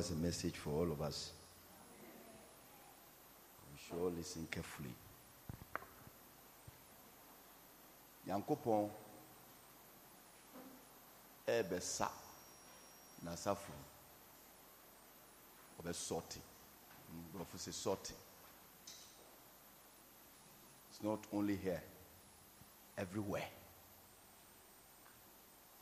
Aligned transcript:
has 0.00 0.12
a 0.12 0.14
message 0.14 0.54
for 0.56 0.70
all 0.70 0.90
of 0.90 1.02
us. 1.02 1.30
We 3.70 3.78
should 3.78 4.02
all 4.02 4.10
listen 4.10 4.48
carefully. 4.50 4.94
Yankopɔn 8.26 8.88
ɛbɛsa 11.46 12.08
n'asafo. 13.26 13.72
Ɔbɛsɔte. 15.82 16.38
Nkurɔfo 17.12 17.58
sɛ 17.58 18.12
it's 20.88 21.02
not 21.02 21.26
only 21.30 21.56
here. 21.56 21.82
Everywhere. 22.96 23.50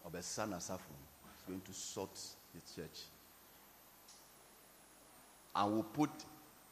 Ɔbɛsa 0.04 0.48
n'asafo. 0.48 0.90
Is 1.36 1.42
going 1.46 1.60
to 1.60 1.72
sort 1.72 2.18
the 2.52 2.60
church 2.74 3.04
and 5.58 5.74
will 5.74 5.82
put 5.82 6.10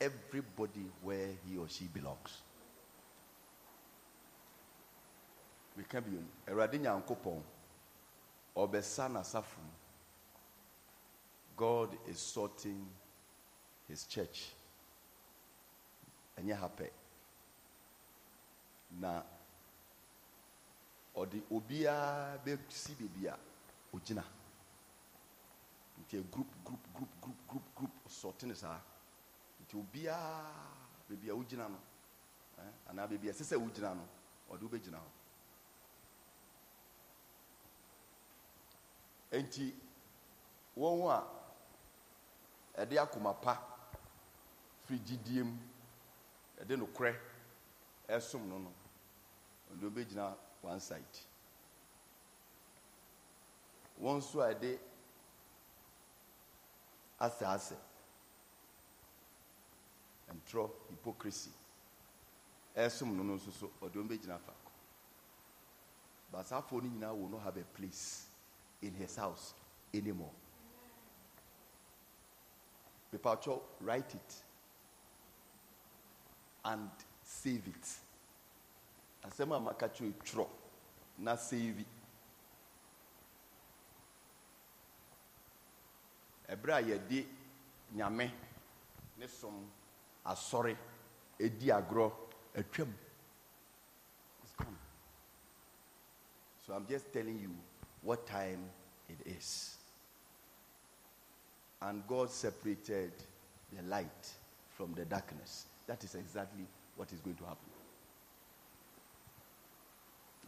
everybody 0.01 0.87
where 1.03 1.29
he 1.45 1.57
or 1.59 1.69
she 1.69 1.87
belongs. 1.87 2.43
We 5.77 5.83
can 5.85 6.03
be 6.05 6.17
Awurade 6.51 6.79
Nyankopɔn 6.81 7.43
ɔbɛsa 8.57 9.09
n'asafo 9.11 9.59
mu. 9.59 9.71
God 11.57 11.97
is 12.09 12.19
sorting 12.19 12.87
his 13.89 14.05
church. 14.05 14.53
Ɛnyɛ 16.39 16.55
ha 16.59 16.69
pɛ. 16.69 16.91
Na 19.01 19.23
ɔde 21.17 21.43
obiara 21.51 22.39
bɛsi 22.45 22.95
baabi 22.95 23.27
a 23.27 23.37
ogyina. 23.93 24.25
nti 26.01 26.23
group 26.31 26.47
group 26.65 26.81
group 26.95 27.11
group 27.21 27.37
group 27.49 27.75
group 27.75 27.91
sɔte 28.09 28.47
ne 28.47 28.55
saa. 28.55 28.81
Nti 29.63 29.77
obiara 29.77 30.53
baabi 31.09 31.31
a 31.31 31.35
wogyina 31.35 31.69
no 31.69 31.79
anaa 32.89 33.07
baabi 33.09 33.29
a 33.29 33.33
ɛsɛ 33.33 33.45
sɛ 33.45 33.57
wogyina 33.57 33.95
no 33.95 34.05
ɔde 34.51 34.63
wobɛgyina 34.65 34.99
hɔ. 34.99 35.11
Enti 39.33 39.75
wɔn 40.77 41.11
a 41.11 41.25
ɛde 42.83 42.97
akoma 42.99 43.35
pa 43.41 43.55
firi 44.85 44.99
gyidie 45.01 45.43
mu 45.43 45.59
ɛde 46.61 46.77
nokorɛ 46.77 47.13
ɛsom 48.09 48.47
no 48.49 48.59
no 48.59 48.73
ɔde 49.73 49.83
wobɛgyina 49.91 50.37
one 50.63 50.81
side. 50.81 51.19
Wɔn 54.01 54.19
nso 54.19 54.41
a 54.43 54.55
ɛde 54.55 54.79
asase 57.19 57.77
ntorɔ 60.35 60.71
hypocrisy. 60.91 61.51
Ɛsom 62.77 63.15
no 63.17 63.23
nso 63.23 63.51
so 63.53 63.71
ɔde 63.81 63.95
wɔn 63.97 64.09
bɛgyina 64.09 64.39
faako 64.39 64.71
basaafoɔ 66.33 66.83
no 66.83 66.89
nyinaa 66.91 67.15
will 67.17 67.29
not 67.29 67.43
have 67.43 67.57
a 67.57 67.65
place 67.65 68.27
in 68.83 68.93
his 68.95 69.17
house 69.17 69.55
anymore. 69.95 70.33
Pepatwɔ 73.13 73.61
write 73.81 74.15
it 74.15 74.43
and 76.65 76.91
save 77.23 77.67
it. 77.69 77.99
Asɛm 79.25 79.57
a 79.57 79.61
maka 79.61 79.89
kyerɛ 79.89 80.49
na 81.19 81.37
save 81.37 81.81
it. 81.81 81.87
ɛberɛ 86.49 87.27
nyame 87.95 88.31
ne 89.17 89.27
som 89.29 89.71
asɔre. 90.27 90.77
Edi 91.39 91.71
agorɔ 91.71 92.13
atwam. 92.55 92.93
It's 94.43 94.55
gone. 94.55 94.79
so 96.67 96.75
i'm 96.75 96.87
just 96.87 97.13
telling 97.13 97.39
you 97.39 97.55
what 98.03 98.27
time 98.27 98.71
it 99.09 99.27
is. 99.27 99.77
And 101.83 102.07
god 102.07 102.31
separated 102.31 103.13
the 103.73 103.83
light 103.83 104.31
from 104.71 104.95
the 104.95 105.05
darkness. 105.05 105.67
That 105.87 106.03
is 106.05 106.15
exactly 106.15 106.67
what 106.97 107.13
is 107.13 107.21
going 107.21 107.37
to 107.37 107.45
happen. 107.45 107.69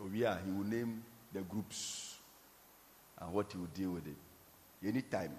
Oh 0.00 0.10
yeah 0.12 0.38
he 0.44 0.50
will 0.50 0.64
name 0.64 1.04
the 1.32 1.40
groups 1.40 2.16
and 3.20 3.32
what 3.32 3.52
he 3.52 3.58
will 3.58 3.66
deal 3.66 3.90
with 3.90 4.06
it. 4.06 4.16
Anytime 4.86 5.38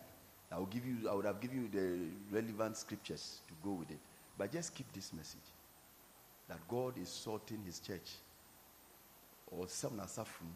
I 0.52 0.58
will 0.58 0.66
give 0.66 0.86
you, 0.86 1.10
I 1.10 1.14
would 1.14 1.26
have 1.26 1.40
given 1.40 1.64
you 1.64 1.80
the 1.80 2.36
relevant 2.36 2.76
scriptures 2.78 3.40
to 3.48 3.54
go 3.64 3.72
with 3.74 3.92
it. 3.92 4.00
But 4.40 4.54
just 4.54 4.74
keep 4.74 4.92
this 4.94 5.12
message 5.12 5.52
that 6.48 6.66
God 6.70 6.98
is 6.98 7.10
sorting 7.10 7.62
his 7.66 7.80
church. 7.80 8.10
Or 9.52 9.68
some 9.68 9.98
na 9.98 10.06
suffering. 10.06 10.54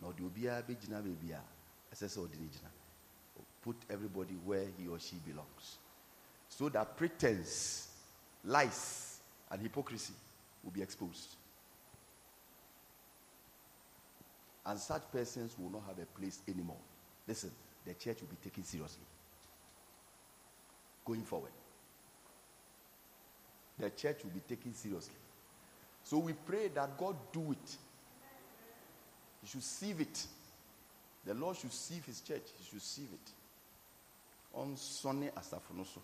Na 0.00 0.08
ɔde 0.08 0.22
obiara 0.22 0.62
bɛgyina 0.62 1.02
baabi 1.02 1.32
a 1.32 1.42
ne 1.92 2.48
gyina. 2.48 2.70
Put 3.60 3.76
everybody 3.90 4.34
where 4.44 4.64
he 4.78 4.88
or 4.88 4.98
she 4.98 5.16
belongs. 5.16 5.76
So 6.48 6.70
that 6.70 6.96
pretense, 6.96 7.88
lies, 8.44 9.20
and 9.50 9.60
hypocrisy 9.60 10.14
will 10.64 10.70
be 10.70 10.82
exposed. 10.82 11.36
And 14.64 14.78
such 14.78 15.02
persons 15.12 15.54
will 15.58 15.70
not 15.70 15.82
have 15.86 15.98
a 15.98 16.06
place 16.06 16.40
anymore. 16.48 16.80
Listen, 17.28 17.50
the 17.84 17.92
church 17.94 18.20
will 18.20 18.28
be 18.28 18.36
taken 18.42 18.64
seriously. 18.64 19.04
Going 21.04 21.22
forward. 21.22 21.52
The 23.82 23.90
church 23.90 24.22
will 24.22 24.30
be 24.30 24.40
taken 24.48 24.72
seriously. 24.74 25.16
So 26.04 26.18
we 26.18 26.34
pray 26.34 26.68
that 26.68 26.96
God 26.96 27.16
do 27.32 27.50
it. 27.50 27.76
He 29.42 29.48
should 29.48 29.64
sieve 29.64 30.00
it. 30.00 30.24
The 31.26 31.34
Lord 31.34 31.56
should 31.56 31.72
sieve 31.72 32.04
his 32.04 32.20
church. 32.20 32.44
He 32.58 32.64
should 32.70 32.80
sieve 32.80 33.08
it. 33.12 33.30
On 34.54 34.76
Sunday 34.76 35.30
no 35.76 35.82
so. 35.82 36.00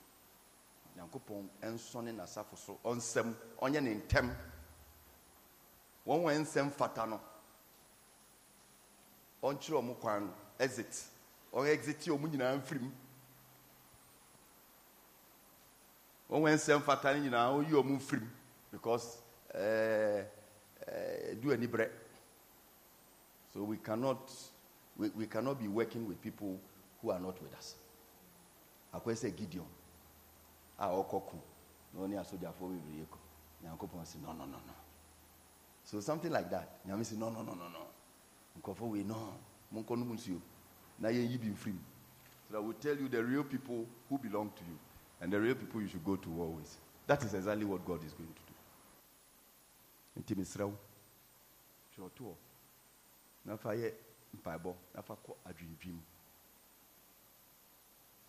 Nyankopɔn 0.96 1.48
nsɔne 1.62 2.12
n'asafo 2.16 2.56
so 2.58 2.80
ɔnsɛm 2.84 3.32
ɔnyɛ 3.62 3.80
ne 3.80 3.94
ntɛm 3.94 4.36
wɔn 6.04 6.22
wɔn 6.22 6.40
nsɛm 6.42 6.72
fata 6.72 7.06
no 7.06 7.20
ɔnkyerɛ 9.40 10.00
kwan 10.00 10.34
exit 10.58 11.04
ɔn 11.52 11.68
exit 11.68 12.00
ɔmo 12.00 12.26
nyinaa 12.28 12.56
mfiri 12.60 12.80
mu 12.80 12.90
wɔn 16.30 16.42
wɔn 16.42 16.54
nsɛm 16.54 16.82
fata 16.82 17.12
no 17.14 17.20
nyinaa 17.22 17.52
ɔyi 17.52 17.72
ɔmo 17.72 17.96
mfiri 17.98 18.20
mu 18.22 18.30
because 18.70 19.18
ɛɛ 19.54 20.26
ɛɛ 20.86 21.40
du 21.40 21.52
ani 21.52 21.66
brɛ 21.66 21.90
so 23.52 23.62
we 23.64 23.76
cannot 23.78 24.30
we, 24.96 25.08
we 25.10 25.26
cannot 25.26 25.58
be 25.58 25.68
working 25.68 26.06
with 26.06 26.20
people 26.20 26.58
who 27.00 27.10
are 27.10 27.20
not 27.20 27.40
with 27.40 27.54
us. 27.54 27.76
Akɔyɛ 28.92 29.36
gideon. 29.36 29.66
A 30.78 30.86
ɔkɔ 30.88 31.08
ko 31.26 31.42
na 31.94 32.00
ɔne 32.00 32.18
asogyafoɔ 32.20 32.68
bebree 32.68 33.06
kɔ 33.06 33.18
nyankopɔn 33.64 34.04
sɛ 34.04 34.20
no 34.22 34.32
no 34.32 34.44
no 34.44 34.58
no. 34.66 34.74
So 35.84 36.00
something 36.00 36.30
like 36.30 36.50
that. 36.50 36.84
Nyame 36.86 37.00
sɛ 37.02 37.16
no 37.16 37.30
no 37.30 37.42
no 37.42 37.54
no 37.54 37.68
no. 37.68 37.86
Nkɔfo 38.60 38.90
wei 38.90 39.04
no. 39.04 39.34
Monkɔ 39.72 39.98
nom 39.98 40.16
nsuo 40.16 40.40
na 40.98 41.08
yɛnyi 41.08 41.38
bi 41.40 41.48
mfiri 41.48 41.72
mu 41.72 41.80
so 42.48 42.54
that 42.54 42.62
will 42.62 42.72
tell 42.74 42.96
you 42.96 43.08
the 43.08 43.22
real 43.22 43.44
people 43.44 43.86
who 44.08 44.16
belong 44.18 44.50
to 44.56 44.64
you 44.64 44.78
and 45.20 45.32
the 45.32 45.40
real 45.40 45.54
people 45.54 45.80
you 45.80 45.88
should 45.88 46.04
go 46.04 46.16
to 46.16 46.28
war 46.30 46.48
with. 46.48 46.76
That 47.06 47.22
is 47.24 47.34
exactly 47.34 47.64
what 47.64 47.84
god 47.84 48.04
is 48.04 48.12
going 48.12 48.28
to 48.28 48.34
do. 48.34 48.54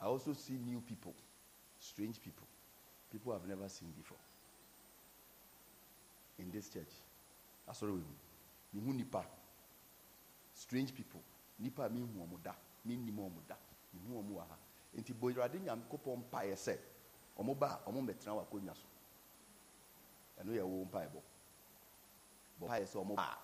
I 0.02 0.06
also 0.06 0.34
see 0.34 0.54
new 0.54 0.82
people 0.82 1.14
strange 1.80 2.22
people. 2.22 2.48
People 3.12 3.34
i've 3.34 3.48
never 3.48 3.68
seen 3.70 3.92
before. 3.98 4.18
In 6.38 6.52
this 6.52 6.70
church. 6.70 6.94
Asɔre 7.68 7.92
wɔ 7.92 7.98
mu. 7.98 8.16
Mehu 8.74 8.94
nipa 8.94 9.26
strange 10.54 10.94
people. 10.94 11.22
Nipa 11.60 11.90
mehu 11.90 12.08
wɔn 12.08 12.44
da. 12.44 12.54
Menim 12.86 13.16
wɔn 13.16 13.48
da. 13.48 13.56
Mehu 13.94 14.38
ha 14.40 14.58
nti 14.94 15.14
bɔ 15.14 15.26
awurade 15.32 15.60
nyankopɔn 15.60 16.18
mpaeɛ 16.20 16.56
sɛ 16.56 16.78
wɔn 17.38 17.58
ba 17.60 17.82
a 17.86 17.90
wɔn 17.92 18.02
mmɛtena 18.04 18.34
wɔ 18.36 18.42
akonnwa 18.44 18.76
so. 18.76 18.88
Ɛno 20.40 20.52
yɛ 20.54 20.64
mpaeɛ 20.90 21.10
bɔ 21.14 21.22
bɔ 22.60 22.66
mpaeɛ 22.68 22.86
sɛ 22.86 22.98
wɔn 23.00 23.16
ba 23.16 23.38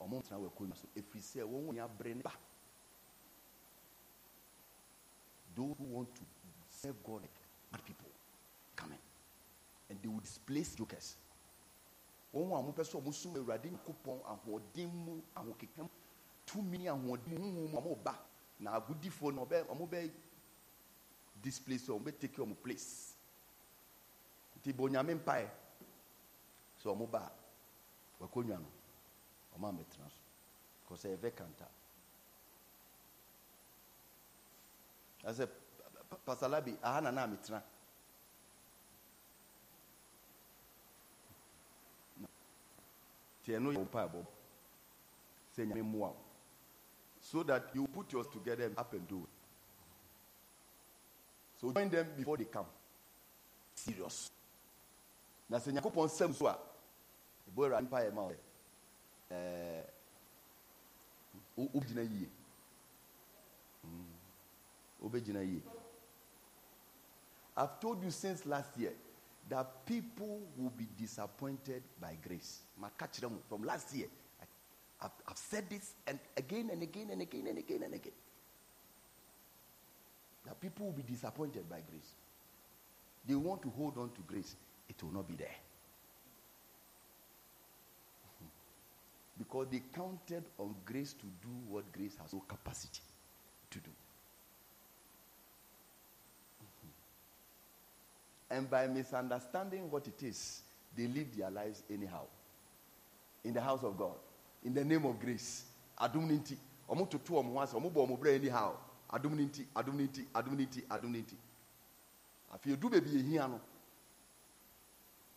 a 0.00 0.04
wɔn 0.04 0.08
mmɛtena 0.10 0.38
wɔ 0.38 0.46
akonnwa 0.52 0.76
so 0.76 0.88
efiri 0.94 1.20
sɛ 1.22 1.42
wɔn 1.44 1.66
wɔn 1.66 2.16
ne 2.16 2.22
ba. 2.22 2.32
Those 5.54 5.76
who 5.76 5.84
want 5.84 6.14
to 6.14 6.22
serve 6.70 7.02
God 7.04 7.22
like 7.22 7.38
bad 7.70 7.84
people 7.84 8.08
coming 8.74 8.98
and 9.90 10.00
they 10.00 10.08
will 10.08 10.20
displace 10.20 10.74
jokers. 10.74 11.16
Wɔn 12.34 12.50
a 12.78 12.82
sɛ 12.82 13.00
wɔn 13.02 13.36
awurade 13.36 13.70
nkopɔn 13.70 14.22
ahoɔden 14.24 14.92
mu 14.92 15.22
mu 15.36 15.88
tumi 16.46 16.78
ahoɔden 16.86 17.38
mu 17.38 17.68
wɔn 17.68 18.04
ba. 18.04 18.18
Na 18.60 18.78
agudifoɔ 18.78 19.32
ɔbɛ 19.46 19.66
wɔn 19.66 19.88
bɛ 19.88 20.10
displace 21.42 21.88
wɔn 21.88 22.02
bɛ 22.04 22.18
take 22.18 22.36
wɔn 22.36 22.54
place. 22.62 23.14
Nti 24.58 24.72
bɔ 24.72 24.82
onyame 24.88 25.14
mpae. 25.14 25.48
Sɛ 26.80 26.88
wɔn 26.96 27.10
ba. 27.10 27.18
A 28.20 28.24
wakonnwa 28.24 28.58
no 28.58 28.68
wɔn 29.58 29.68
a 29.68 29.72
mɛtena 29.72 30.08
so 30.10 30.20
kɔsɛ 30.88 31.16
ɛvɛ 31.16 31.34
kanta 31.34 31.66
asɛ 35.24 35.48
pasalabi 36.24 36.78
aha 36.82 37.00
na 37.00 37.10
na 37.10 37.26
mɛtena. 37.26 37.62
tiɛ 43.44 43.58
no 43.60 43.70
yɛ 43.72 43.78
wo 43.78 43.84
mpaebɔ 43.84 44.26
sɛ 45.56 45.66
nyame 45.66 45.82
wo. 45.92 46.16
So 47.20 47.42
that 47.44 47.74
you 47.74 47.86
put 47.86 48.12
yours 48.12 48.26
together 48.28 48.64
and 48.64 48.76
up 48.78 48.92
and 48.92 49.06
do 49.08 49.24
it 49.24 49.31
so 51.62 51.72
join 51.72 51.88
them 51.88 52.06
before 52.16 52.36
they 52.36 52.44
come. 52.44 52.66
Serious. 53.74 54.30
Na 55.48 55.58
sɛ 55.58 55.72
nyankopɔn 55.72 56.08
nsɛm 56.08 56.34
so 56.34 56.46
a 56.46 56.58
ɛbɔ 57.50 57.66
awurade 57.66 57.88
mpaeɛ 57.88 58.12
ma 58.12 58.22
wo. 58.22 58.34
Ɛɛ 59.30 59.84
wogyina 61.56 62.02
yie. 62.02 62.28
Hmm. 63.84 64.04
Wobɛgyina 65.02 65.42
yie. 65.44 65.62
I've 67.56 67.78
told 67.80 68.02
you 68.02 68.10
since 68.10 68.44
last 68.46 68.76
year 68.76 68.92
that 69.48 69.86
people 69.86 70.40
will 70.56 70.70
be 70.70 70.88
disappointed 70.98 71.82
by 72.00 72.16
grace. 72.26 72.62
From 73.48 73.62
last 73.62 73.94
year, 73.94 74.08
I, 74.40 74.44
have 75.02 75.12
I've 75.28 75.36
said 75.36 75.68
this 75.68 75.94
and 76.06 76.18
again 76.36 76.70
and 76.72 76.82
again 76.82 77.10
and 77.10 77.20
again 77.20 77.46
and 77.46 77.58
again 77.58 77.82
and 77.82 77.94
again. 77.94 78.12
That 80.46 80.60
people 80.60 80.86
will 80.86 80.92
be 80.92 81.02
disappointed 81.02 81.68
by 81.68 81.80
grace. 81.88 82.12
They 83.26 83.34
want 83.34 83.62
to 83.62 83.70
hold 83.70 83.98
on 83.98 84.10
to 84.10 84.20
grace, 84.26 84.56
it 84.88 85.02
will 85.02 85.12
not 85.12 85.28
be 85.28 85.34
there. 85.34 85.54
because 89.38 89.68
they 89.70 89.82
counted 89.94 90.44
on 90.58 90.74
grace 90.84 91.12
to 91.12 91.26
do 91.40 91.48
what 91.68 91.90
grace 91.92 92.16
has 92.20 92.32
no 92.32 92.40
capacity 92.48 93.02
to 93.70 93.78
do. 93.78 93.90
And 98.50 98.68
by 98.68 98.86
misunderstanding 98.88 99.90
what 99.90 100.06
it 100.08 100.22
is, 100.22 100.62
they 100.96 101.06
live 101.06 101.36
their 101.36 101.50
lives 101.50 101.82
anyhow. 101.90 102.24
In 103.44 103.54
the 103.54 103.60
house 103.60 103.82
of 103.82 103.96
God. 103.96 104.14
In 104.64 104.74
the 104.74 104.84
name 104.84 105.04
of 105.06 105.18
grace. 105.20 105.64
Bo 105.98 106.18
omo 109.12 109.28
bre 109.28 109.34
anyhow. 109.34 109.34
Adum 109.34 109.34
ninti. 109.34 109.66
Adum 109.74 109.96
ninti. 109.96 110.26
Adum 110.34 110.56
ninti. 110.56 110.82
Adum 110.88 111.12
ninti. 111.12 111.36
Afi 112.52 112.72
edu 112.72 112.90
baby 112.90 113.10
ehia 113.10 113.48
no. 113.48 113.60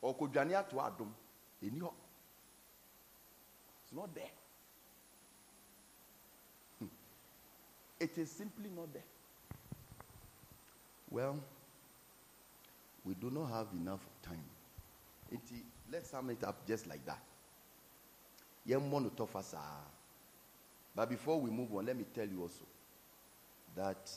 Okodwane 0.01 0.55
ato 0.55 0.77
adum. 0.77 1.13
Eni 1.61 1.79
ho. 1.79 1.93
It's 3.83 3.93
not 3.93 4.13
there. 4.13 4.31
Hmm. 6.79 6.89
It 7.99 8.17
is 8.17 8.31
simply 8.31 8.69
not 8.69 8.93
there. 8.93 9.03
Well, 11.11 11.39
we 13.05 13.13
do 13.13 13.29
not 13.29 13.49
have 13.51 13.67
enough 13.73 14.05
time. 14.21 14.43
Iti, 15.31 15.63
let's 15.91 16.09
sum 16.09 16.29
it 16.31 16.43
up 16.43 16.65
just 16.67 16.87
like 16.87 17.05
that. 17.05 17.19
But 20.95 21.09
before 21.09 21.39
we 21.39 21.51
move 21.51 21.73
on, 21.75 21.85
let 21.85 21.95
me 21.95 22.05
tell 22.13 22.27
you 22.27 22.41
also 22.41 22.65
that 23.75 24.11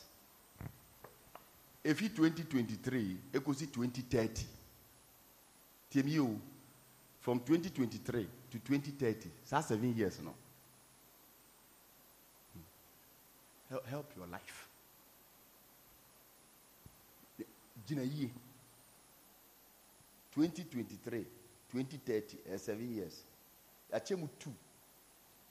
if 1.84 2.00
2023, 2.08 3.16
it 3.32 3.44
could 3.44 3.56
see 3.56 3.66
2030. 3.66 4.44
Team 5.90 6.08
you 6.08 6.40
from 7.20 7.40
2023 7.40 8.26
to 8.50 8.58
2030, 8.58 9.30
that's 9.48 9.68
seven 9.68 9.94
years 9.96 10.18
now. 10.22 10.34
Help, 13.70 13.86
help 13.86 14.12
your 14.16 14.26
life. 14.26 14.68
Gina 17.86 18.02
2023, 20.34 21.24
2030, 21.72 22.36
uh, 22.52 22.58
seven 22.58 22.94
years. 22.94 23.22
Achemu 23.92 24.28
two, 24.38 24.52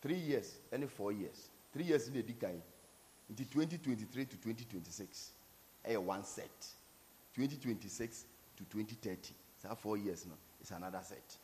three 0.01 0.15
years, 0.15 0.57
any 0.71 0.85
four 0.85 1.11
years. 1.11 1.49
Three 1.73 1.85
years 1.85 2.07
in 2.07 2.13
the 2.13 2.21
decade. 2.21 2.61
Into 3.29 3.43
2023 3.45 4.25
to 4.25 4.37
2026. 4.37 5.31
A 5.85 5.97
one 5.97 6.23
set. 6.23 6.67
2026 7.35 8.25
to 8.57 8.63
2030. 8.63 9.33
So 9.61 9.75
four 9.75 9.97
years 9.97 10.25
now. 10.25 10.35
It's 10.61 10.71
another 10.71 11.01
set. 11.03 11.37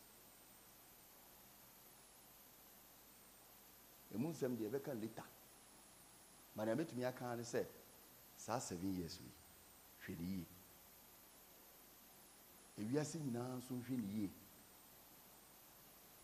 emu 4.13 4.29
nsɛm 4.29 4.55
deɛ 4.57 4.69
ɛbɛka 4.69 4.93
later 5.01 5.25
ma 6.55 6.63
nea 6.65 6.75
mɛtumi 6.75 7.03
aka 7.05 7.35
ne 7.35 7.43
sɛ 7.43 7.65
saa 8.37 8.59
seven 8.59 8.93
years 8.93 9.17
wi 9.19 9.31
hwɛ 10.05 10.19
ne 10.19 10.25
yie 10.25 10.45
ewiase 12.77 13.17
nyinaa 13.19 13.57
nso 13.57 13.73
nhwɛ 13.73 13.97
ne 13.97 14.29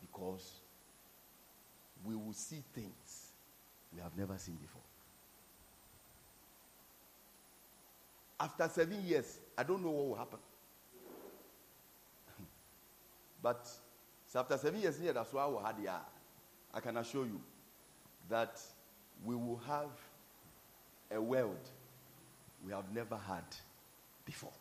because 0.01 0.61
we 2.05 2.15
will 2.15 2.33
see 2.33 2.61
things 2.73 3.33
we 3.93 3.99
have 3.99 4.15
never 4.15 4.37
seen 4.37 4.55
before 4.57 4.88
after 8.39 8.67
seven 8.69 9.03
years 9.05 9.39
i 9.57 9.63
don't 9.63 9.83
know 9.83 9.89
what 9.89 10.07
will 10.07 10.15
happen 10.15 10.39
but 13.43 13.67
so 14.27 14.39
after 14.39 14.57
seven 14.57 14.79
years 14.79 14.99
here 14.99 15.13
that's 15.13 15.33
why 15.33 15.47
we 15.47 15.57
had 15.63 15.75
here 15.79 15.93
i 16.73 16.79
can 16.79 16.97
assure 16.97 17.25
you 17.25 17.39
that 18.29 18.59
we 19.25 19.35
will 19.35 19.59
have 19.67 19.89
a 21.11 21.21
world 21.21 21.69
we 22.65 22.71
have 22.71 22.85
never 22.93 23.17
had 23.17 23.43
before 24.25 24.51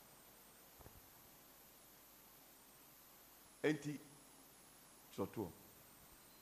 Enti, 3.62 3.98
Soto, 5.16 5.50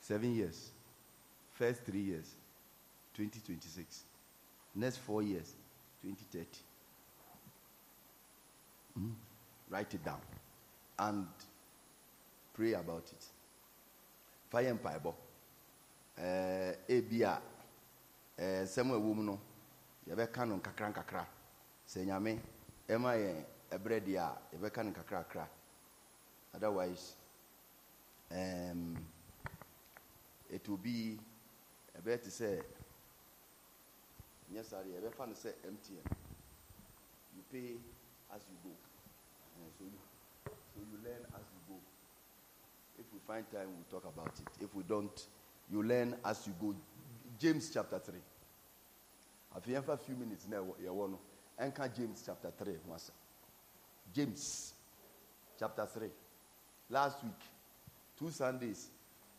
seven 0.01 0.35
years. 0.35 0.71
First 1.53 1.83
three 1.85 2.01
years, 2.01 2.35
2026. 3.15 4.05
Next 4.75 4.99
four 4.99 5.23
years, 5.23 5.55
2030. 6.03 6.47
Mm. 8.99 9.13
Write 9.71 9.95
it 9.95 10.05
down 10.05 10.21
and 10.99 11.27
pray 12.55 12.73
about 12.75 13.05
it. 13.13 13.25
Fire 14.51 14.69
and 14.69 14.83
Bible. 14.83 15.17
Uh, 16.19 16.73
ebia 16.89 17.39
uh, 18.39 18.65
sɛm 18.65 18.91
a 18.91 18.95
ɛwɔ 18.99 19.15
mu 19.15 19.23
no 19.23 19.41
yɛbɛka 20.09 20.49
no 20.49 20.57
nkakra 20.59 20.89
nkakra 20.93 21.27
sɛ 21.87 22.07
nyame 22.07 22.41
ɛma 22.89 23.13
yɛn 23.21 23.45
ɛberɛ 23.71 24.01
deɛ 24.01 24.17
a 24.19 24.39
yɛbɛka 24.57 24.85
no 24.85 24.91
nkakrakra 24.93 25.47
Otherwise, 26.57 27.13
um, 28.33 28.97
it 30.51 30.67
will 30.67 30.79
be 30.79 31.19
a 31.99 32.01
better 32.01 32.31
say, 32.31 32.59
yes, 34.55 34.69
sorry, 34.69 34.97
a 34.97 35.01
better 35.03 35.35
say 35.35 35.51
MTN. 35.67 36.11
You 37.37 37.43
pay 37.53 37.75
as 38.35 38.41
you 38.49 38.57
go. 38.71 38.86
So 39.79 39.85
you, 39.85 39.91
so 40.75 40.81
you 40.81 40.99
learn 41.05 41.23
as 41.35 41.43
you 41.53 41.61
go. 41.69 41.77
If 42.99 43.07
we 43.13 43.19
find 43.27 43.45
time, 43.51 43.69
we'll 43.75 44.01
talk 44.01 44.11
about 44.13 44.33
it. 44.39 44.65
If 44.65 44.75
we 44.75 44.83
don't, 44.83 45.27
you 45.71 45.83
learn 45.83 46.15
as 46.25 46.47
you 46.47 46.55
go. 46.61 46.75
James 47.39 47.71
chapter 47.73 47.99
3. 47.99 48.15
I've 49.55 49.65
here 49.65 49.83
for 49.83 49.93
a 49.93 49.99
few 49.99 50.15
minutes 50.15 50.47
now. 50.51 50.65
You 50.83 50.93
want 50.93 51.13
to 51.13 51.65
anchor 51.65 51.91
James 51.95 52.23
chapter 52.25 52.53
3. 52.59 52.75
James 54.15 54.75
chapter 55.59 55.87
3 55.87 56.09
last 56.91 57.23
week, 57.25 57.33
two 58.19 58.31
Sundays, 58.31 58.91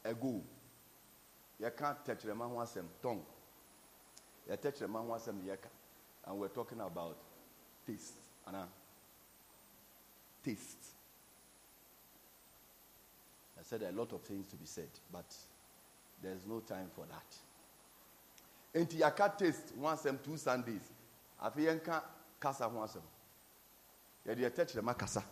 ago 0.04 0.42
yɛka 1.60 1.98
tɛkyerɛma 2.06 2.46
ho 2.48 2.60
asɛm 2.60 2.88
tongue 3.02 3.26
yɛtɛkyerɛma 4.50 5.06
ho 5.06 5.14
asɛm 5.14 5.38
na 5.44 5.54
yɛka 5.54 5.70
and 6.26 6.38
we're 6.40 6.48
talking 6.50 6.80
about 6.82 7.18
taste 7.86 8.14
anaa 8.48 8.68
taste 10.48 10.86
I 13.60 13.64
said 13.64 13.82
a 13.82 13.92
lot 13.92 14.14
of 14.14 14.22
things 14.22 14.48
to 14.48 14.56
be 14.56 14.66
said 14.66 14.90
but 15.12 15.36
there's 16.22 16.46
no 16.48 16.60
time 16.62 16.90
for 16.96 17.06
that. 17.06 17.36
Nti 18.82 19.00
yɛaka 19.00 19.38
taste 19.38 19.74
ho 19.80 19.86
asɛm 19.88 20.22
two 20.24 20.38
sundays. 20.38 20.92
Afei 21.42 21.66
yɛnka 21.66 22.04
kasa 22.40 22.70
ho 22.70 22.80
asɛm 22.80 23.04
yɛde 24.26 24.42
yɛtɛkyerɛma 24.50 24.98
kasa 24.98 25.24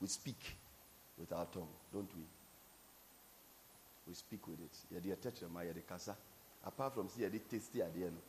we 0.00 0.06
speak 0.06 0.56
with 1.18 1.32
our 1.32 1.46
tongue 1.46 1.68
don't 1.92 2.10
we? 2.16 2.24
We 4.08 4.14
speak 4.14 4.46
with 4.48 4.60
it. 4.60 4.76
Yɛde 4.94 5.16
yɛtɛkyerɛma 5.16 5.64
yɛde 5.64 5.86
kasa. 5.86 6.16
Apart 6.64 6.94
from 6.94 7.08
sɛ 7.08 7.28
yɛde 7.28 7.48
taste 7.48 7.74
adeɛ 7.74 8.10
no 8.12 8.20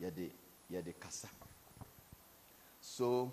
yɛde 0.00 0.30
yɛde 0.70 0.94
kasa. 1.00 1.28
So 2.80 3.32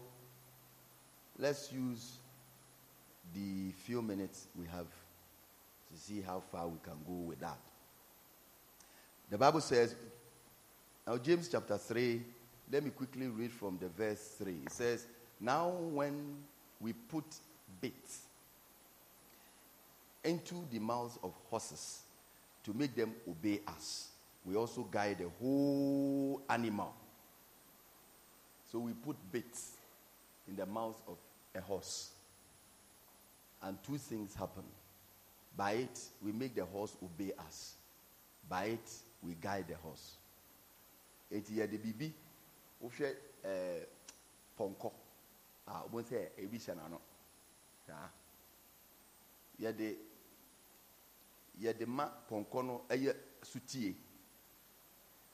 let's 1.40 1.72
use 1.72 2.18
the 3.34 3.72
few 3.86 4.02
minutes 4.02 4.48
we 4.60 4.66
have 4.66 4.88
to 5.92 6.00
see 6.00 6.22
how 6.22 6.42
far 6.52 6.68
we 6.68 6.78
can 6.84 6.94
go 7.08 7.14
with 7.14 7.40
that 7.40 7.58
the 9.30 9.38
bible 9.38 9.62
says 9.62 9.96
now 11.08 11.18
james 11.18 11.48
chapter 11.50 11.78
3 11.78 12.22
let 12.72 12.84
me 12.84 12.90
quickly 12.90 13.28
read 13.28 13.52
from 13.52 13.78
the 13.80 13.88
verse 13.90 14.36
3 14.40 14.54
it 14.66 14.72
says 14.72 15.06
now 15.40 15.70
when 15.70 16.38
we 16.80 16.94
put 16.94 17.26
bits 17.82 18.22
into 20.24 20.56
the 20.72 20.80
mouths 20.80 21.18
of 21.24 21.34
horses 21.50 22.02
to 22.64 22.74
make 22.74 22.96
them 22.96 23.14
obey 23.28 23.62
us. 23.68 24.10
We 24.46 24.56
also 24.56 24.84
guide 24.84 25.18
the 25.20 25.30
whole 25.40 26.42
animal. 26.50 26.94
So 28.72 28.80
we 28.80 28.94
put 28.94 29.16
bits 29.32 29.73
in 30.48 30.56
the 30.56 30.66
mouth 30.66 31.02
of 31.08 31.18
a 31.56 31.62
horse. 31.62 32.12
And 33.62 33.78
two 33.84 33.98
things 33.98 34.36
happen. 34.36 34.64
By 35.56 35.72
it, 35.74 36.00
we 36.24 36.32
make 36.32 36.56
the 36.56 36.66
horse 36.66 36.96
obey 37.04 37.32
us. 37.40 37.76
By 38.50 38.66
it, 38.66 38.92
we 39.22 39.36
guide 39.36 39.66
the 39.70 39.76
horse. 39.76 40.18
Eti 41.32 41.54
yɛ 41.58 41.68
de 41.70 41.78
bibi 41.78 42.14
wohwɛ 42.82 43.16
ɛɛ 43.44 43.86
pɔnkɔ 44.58 44.92
a 45.68 45.74
wɔn 45.92 46.04
sɛ 46.04 46.30
ebi 46.38 46.58
hyɛ 46.60 46.76
n'ano 46.76 47.00
saa 47.88 48.10
yɛde 49.60 49.98
yɛde 51.60 51.86
ma 51.88 52.06
pɔnkɔ 52.30 52.66
no 52.66 52.86
eh, 52.90 52.98
ɛyɛ 52.98 53.16
sutie 53.42 53.96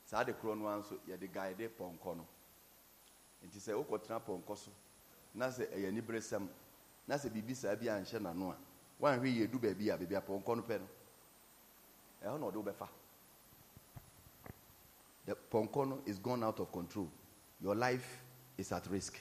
saa 0.05 0.23
de 0.23 0.33
korɔ 0.33 0.55
no 0.57 0.67
ara 0.67 0.81
yɛde 1.07 1.31
gaade 1.31 1.67
pɔnkɔ 1.77 2.15
no 2.17 2.25
nti 3.45 3.59
sɛ 3.59 3.73
wokɔtena 3.73 4.19
pɔnkɔ 4.25 4.55
so 4.57 4.71
na 5.33 5.47
sɛ 5.49 5.69
ɛyɛ 5.73 5.87
anibere 5.87 6.19
sɛm 6.19 6.47
na 7.07 7.15
sɛ 7.17 7.29
biribi 7.29 7.55
saa 7.55 7.75
bi 7.75 7.87
anhyɛ 7.87 8.19
n'ano 8.19 8.51
a 8.51 8.57
wanhwɛ 8.99 9.25
yie 9.27 9.47
du 9.47 9.59
baabi 9.59 9.89
a 9.89 9.97
baabi 9.97 10.15
a 10.15 10.21
pɔnkɔ 10.21 10.55
no 10.55 10.63
pɛ 10.63 10.79
no. 10.79 10.87
Ɛhɔ 12.23 12.39
na 12.39 12.45
ɔde 12.47 12.55
wobɛfa 12.63 12.87
the 15.25 15.35
pɔnkɔ 15.35 15.87
no 15.87 16.01
is 16.05 16.17
gone 16.17 16.43
out 16.43 16.59
of 16.59 16.71
control. 16.71 17.09
Your 17.61 17.75
life 17.75 18.23
is 18.57 18.71
at 18.71 18.87
risk. 18.87 19.19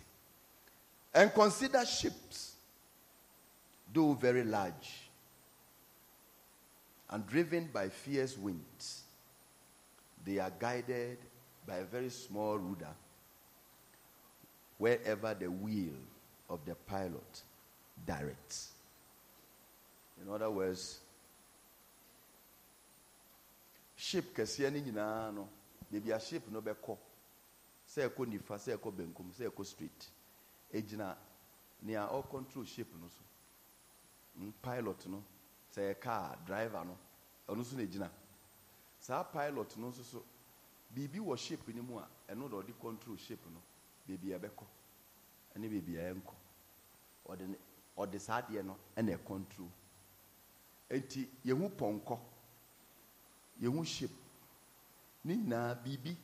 And 1.12 1.32
consider 1.34 1.84
ships 1.84 2.56
though 3.92 4.14
very 4.14 4.44
large 4.44 5.10
and 7.10 7.26
driven 7.26 7.68
by 7.72 7.88
fierce 7.88 8.36
winds, 8.36 9.02
they 10.24 10.38
are 10.38 10.52
guided 10.58 11.18
by 11.66 11.76
a 11.78 11.84
very 11.84 12.10
small 12.10 12.58
rudder 12.58 12.94
wherever 14.78 15.34
the 15.34 15.50
wheel 15.50 15.94
of 16.48 16.64
the 16.64 16.74
pilot 16.74 17.42
directs. 18.06 18.72
In 20.22 20.32
other 20.32 20.50
words, 20.50 21.00
ship 23.96 24.34
kɛseɛ 24.34 24.72
no 24.72 24.78
nyinaa 24.80 25.34
no 25.34 25.48
baabi 25.92 26.10
a 26.14 26.20
ship 26.20 26.48
no 26.50 26.60
bɛkɔ 26.62 26.96
sɛ 27.86 28.08
ɛkɔ 28.08 28.26
nifa 28.28 28.54
sɛ 28.58 28.76
ɛkɔ 28.78 28.92
benkum 28.96 29.30
sɛ 29.32 29.50
ɛkɔ 29.50 29.66
straight 29.66 30.08
egyina 30.72 31.16
nea 31.82 32.06
ɔcontrol 32.08 32.66
ship 32.66 32.88
no 33.00 33.08
so. 33.08 33.22
Mm, 34.40 34.52
pilot 34.62 35.06
no 35.08 35.22
sɛ 35.74 35.98
car 36.00 36.38
driver 36.46 36.84
no 36.84 36.96
ɔno 37.48 37.60
nso 37.60 37.74
na 37.76 37.82
egyina 37.82 38.10
pilot 39.32 39.76
no 39.76 39.88
nso 39.90 40.02
so 40.04 40.24
biribi 40.94 41.18
wɔ 41.18 41.36
ship 41.38 41.66
no 41.68 41.82
mu 41.82 41.98
a 41.98 42.08
ɛno 42.28 42.78
control 42.80 43.16
ship 43.16 43.40
no 43.52 43.60
beebi 44.08 44.32
a 44.34 44.38
ɛbɛkɔ 44.38 44.64
ɛne 45.54 45.68
beebi 45.68 45.96
a 45.98 46.12
ɛnkɔ 46.14 46.34
ɔde 47.28 47.58
ɔde 47.96 48.18
saa 48.20 48.40
adeɛ 48.42 48.62
no 48.64 48.76
ɛna 48.96 49.12
ɛcontrol 49.18 49.70
eti 50.88 51.28
yehu 51.44 51.68
pɔnkɔ 51.76 52.18
yehu 53.60 53.84
ship. 53.84 54.10
Ne 55.24 55.36
nyinaa 55.36 55.74
biribi 55.74 56.16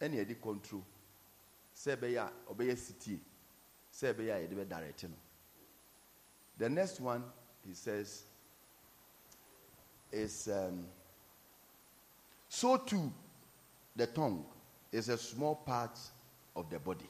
ɛna 0.00 0.14
yɛde 0.16 0.40
control. 0.40 0.82
Sɛ 1.74 1.96
ɛbɛyɛ 1.96 2.18
a 2.18 2.32
ɔbɛyɛ 2.52 2.76
sitie 2.76 3.20
sɛ 3.92 4.12
ɛbɛyɛ 4.14 4.32
a 4.34 4.40
yɛde 4.42 4.54
bɛ 4.56 4.68
direct 4.68 5.02
no. 5.04 5.16
The 6.56 6.68
next 6.68 7.00
one, 7.00 7.22
he 7.64 7.74
says, 7.74 8.24
is 10.10 10.48
um, 10.48 10.86
so 12.48 12.78
too 12.78 13.12
the 13.94 14.06
tongue 14.06 14.44
is 14.90 15.08
a 15.08 15.18
small 15.18 15.54
part 15.56 15.98
of 16.58 16.68
the 16.68 16.78
body. 16.78 17.08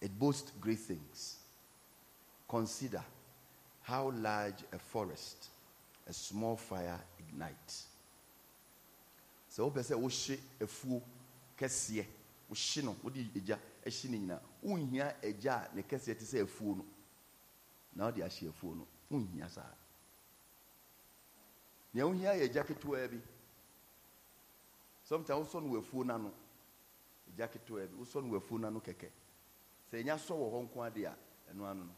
It 0.00 0.18
boasts 0.18 0.52
great 0.60 0.80
things. 0.80 1.36
Consider 2.48 3.02
how 3.82 4.10
large 4.10 4.62
a 4.72 4.78
forest 4.78 5.48
a 6.08 6.12
small 6.12 6.56
fire 6.56 6.98
ignites. 7.18 7.86
So, 9.48 9.70
wopɛ 9.70 9.82
sɛ 9.82 9.94
wohye 9.94 10.38
afuo 10.60 11.00
kɛseɛ 11.58 12.06
wohye 12.50 12.82
no 12.84 12.96
wode 13.02 13.18
agya 13.36 13.58
ahye 13.86 14.08
no 14.10 14.18
nyinaa 14.18 14.40
wonhia 14.64 15.14
agya 15.22 15.54
a 15.70 15.76
ne 15.76 15.82
kɛseɛ 15.82 16.18
te 16.18 16.24
sɛ 16.24 16.42
afuo 16.42 16.76
no 16.76 16.84
na 17.94 18.10
ɔde 18.10 18.22
ahyɛ 18.24 18.48
afuo 18.48 18.74
no 18.74 18.86
nhia 19.10 19.48
saa 19.48 19.74
nea 21.94 22.04
wohia 22.06 22.34
yɛ 22.34 22.44
agya 22.48 22.64
ketewa 22.64 23.08
bi 23.10 23.20
sometimes 25.04 25.46
wosɔ 25.46 25.62
no 25.62 25.80
wɔ 25.80 26.04
n'ano 26.04 26.32
agya 27.32 27.48
ketewa 27.48 27.86
bi 27.86 27.96
wosɔ 27.96 28.22
no 28.22 28.30
wɔ 28.32 28.36
afuo 28.38 28.58
n'ano 28.58 28.80
kɛkɛ 28.80 29.08
sɛ 29.90 30.02
ɛnya 30.02 30.18
sɔ 30.18 30.34
wɔ 30.34 30.50
hɔ 30.52 30.62
nko 30.68 30.82
a 30.84 30.90
ɛno 31.50 31.64
ano 31.70 31.84
no 31.84 31.94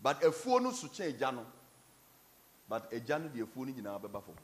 but 0.00 0.20
afuo 0.22 0.60
no 0.62 0.70
so 0.72 0.88
kyɛn 0.88 1.14
agya 1.14 1.32
no 1.32 1.46
but 2.68 2.90
agya 2.92 3.18
no 3.18 3.28
de 3.28 3.40
afuo 3.42 3.66
no 3.66 3.72
nyinaa 3.72 4.00
bɛba 4.00 4.22
fam 4.22 4.36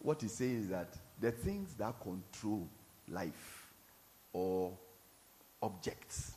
what 0.00 0.20
he 0.22 0.28
says 0.28 0.62
is 0.64 0.68
that 0.68 0.96
the 1.20 1.32
things 1.32 1.74
that 1.74 1.98
control 2.00 2.68
life 3.08 3.68
or 4.32 4.72
objects. 5.62 6.32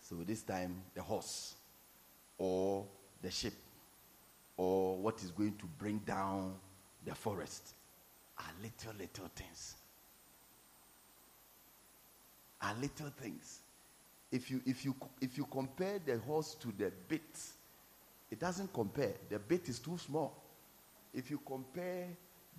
So 0.00 0.16
this 0.26 0.42
time, 0.42 0.82
the 0.94 1.02
horse, 1.02 1.54
or 2.38 2.86
the 3.22 3.30
ship, 3.30 3.52
or 4.56 4.96
what 4.96 5.22
is 5.22 5.30
going 5.30 5.54
to 5.58 5.66
bring 5.78 5.98
down 5.98 6.54
the 7.04 7.14
forest 7.14 7.74
are 8.40 8.52
little, 8.62 8.92
little 8.98 9.30
things. 9.34 9.74
Are 12.62 12.74
little 12.80 13.10
things. 13.20 13.60
If 14.32 14.50
you, 14.50 14.60
if, 14.66 14.84
you, 14.84 14.94
if 15.20 15.36
you 15.36 15.44
compare 15.44 15.98
the 16.04 16.18
horse 16.18 16.54
to 16.56 16.72
the 16.76 16.92
bit, 17.08 17.38
it 18.30 18.38
doesn't 18.38 18.72
compare. 18.72 19.12
The 19.28 19.38
bit 19.38 19.68
is 19.68 19.78
too 19.78 19.98
small. 19.98 20.36
If 21.12 21.30
you 21.30 21.40
compare 21.44 22.08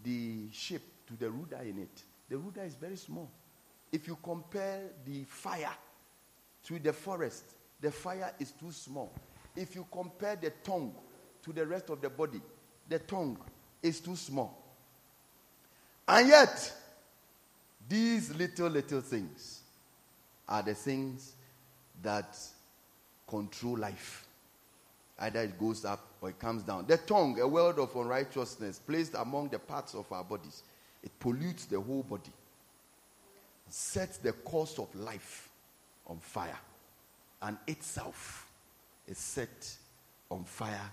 the 0.04 0.52
ship 0.52 0.82
to 1.08 1.14
the 1.18 1.30
rudder 1.30 1.64
in 1.64 1.80
it, 1.80 2.04
the 2.30 2.38
rudder 2.38 2.64
is 2.64 2.76
very 2.76 2.98
small. 2.98 3.30
If 3.92 4.08
you 4.08 4.18
compare 4.22 4.82
the 5.06 5.24
fire 5.24 5.74
to 6.66 6.80
the 6.80 6.94
forest, 6.94 7.44
the 7.80 7.92
fire 7.92 8.34
is 8.40 8.52
too 8.52 8.72
small. 8.72 9.12
If 9.56 9.76
you 9.76 9.86
compare 9.92 10.36
the 10.36 10.52
tongue 10.64 10.94
to 11.44 11.54
the 11.54 11.66
rest 11.66 11.90
of 11.90 12.02
the 12.02 12.10
body, 12.10 12.42
the 12.88 13.00
tongue 13.00 13.38
is 13.82 14.00
too 14.00 14.16
small. 14.16 14.61
And 16.12 16.28
yet, 16.28 16.74
these 17.88 18.36
little, 18.36 18.68
little 18.68 19.02
things 19.02 19.62
are 20.48 20.62
the 20.62 20.74
things 20.74 21.34
that 22.04 22.38
control 23.28 23.78
life. 23.78 24.26
Either 25.18 25.42
it 25.42 25.58
goes 25.58 25.86
up 25.86 26.06
or 26.20 26.30
it 26.30 26.38
comes 26.40 26.64
down. 26.64 26.86
The 26.86 26.98
tongue, 26.98 27.40
a 27.40 27.48
world 27.48 27.80
of 27.80 27.96
unrighteousness 27.96 28.80
placed 28.80 29.14
among 29.16 29.50
the 29.50 29.60
parts 29.60 29.96
of 29.96 30.12
our 30.12 30.24
bodies, 30.24 30.64
it 31.02 31.18
pollutes 31.20 31.66
the 31.66 31.80
whole 31.80 32.04
body 32.04 32.32
sets 33.74 34.18
the 34.18 34.34
course 34.34 34.78
of 34.80 34.94
life 34.96 35.50
on 36.08 36.20
fire 36.20 36.60
and 37.42 37.58
itself 37.68 38.50
is 39.08 39.18
set 39.18 39.76
on 40.30 40.44
fire 40.44 40.92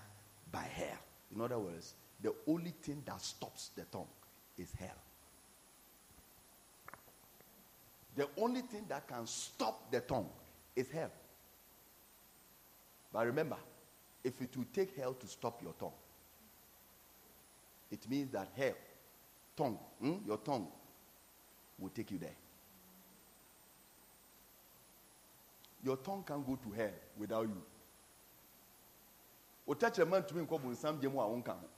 by 0.51 0.63
hell. 0.63 0.97
In 1.35 1.41
other 1.41 1.59
words, 1.59 1.93
the 2.21 2.33
only 2.47 2.73
thing 2.81 3.03
that 3.05 3.21
stops 3.21 3.71
the 3.75 3.83
tongue 3.83 4.07
is 4.57 4.71
hell. 4.79 4.87
The 8.19 8.27
only 8.37 8.59
thing 8.59 8.83
that 8.89 9.07
can 9.07 9.25
stop 9.25 9.89
the 9.89 10.01
tongue 10.01 10.27
is 10.75 10.89
hell. 10.91 11.09
But 13.13 13.25
remember, 13.27 13.55
if 14.25 14.41
it 14.41 14.57
will 14.57 14.65
take 14.73 14.93
hell 14.97 15.13
to 15.13 15.25
stop 15.25 15.61
your 15.63 15.71
tongue, 15.79 15.93
it 17.89 18.09
means 18.09 18.29
that 18.31 18.49
hell, 18.57 18.73
tongue, 19.55 19.79
hmm, 20.01 20.15
your 20.27 20.35
tongue, 20.39 20.67
will 21.79 21.87
take 21.87 22.11
you 22.11 22.17
there. 22.17 22.35
Your 25.81 25.95
tongue 25.95 26.25
can't 26.27 26.45
go 26.45 26.57
to 26.61 26.71
hell 26.71 26.91
without 27.17 27.47
you. 27.47 27.63
Otɛkyerɛma 29.65 30.19
ntumi 30.25 30.45
nkɔ 30.45 30.61
bonsam 30.61 30.99
gye 30.99 31.07
mu 31.07 31.21
a 31.21 31.25
wonka 31.25 31.53
ho. 31.53 31.69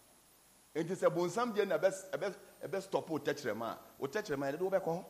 Nti 0.74 0.96
sɛ 0.96 1.08
bonsam 1.16 1.54
gye 1.56 1.66
na 1.66 1.78
ɛbɛ 1.78 2.82
stop 2.82 3.08
otɛkyerɛma 3.10 3.66
a 3.78 3.80
otɛkyerɛma 4.02 4.50
yɛde 4.52 4.58
de 4.58 4.66
wobɛkɔ 4.66 4.86
hɔ. 4.88 5.06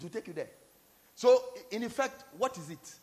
It 0.00 0.04
will 0.04 0.10
take 0.10 0.28
you 0.28 0.32
there. 0.32 0.48
So, 1.14 1.42
in 1.70 1.82
effect, 1.82 2.24
what 2.38 2.56
is 2.56 2.70
it? 2.70 2.94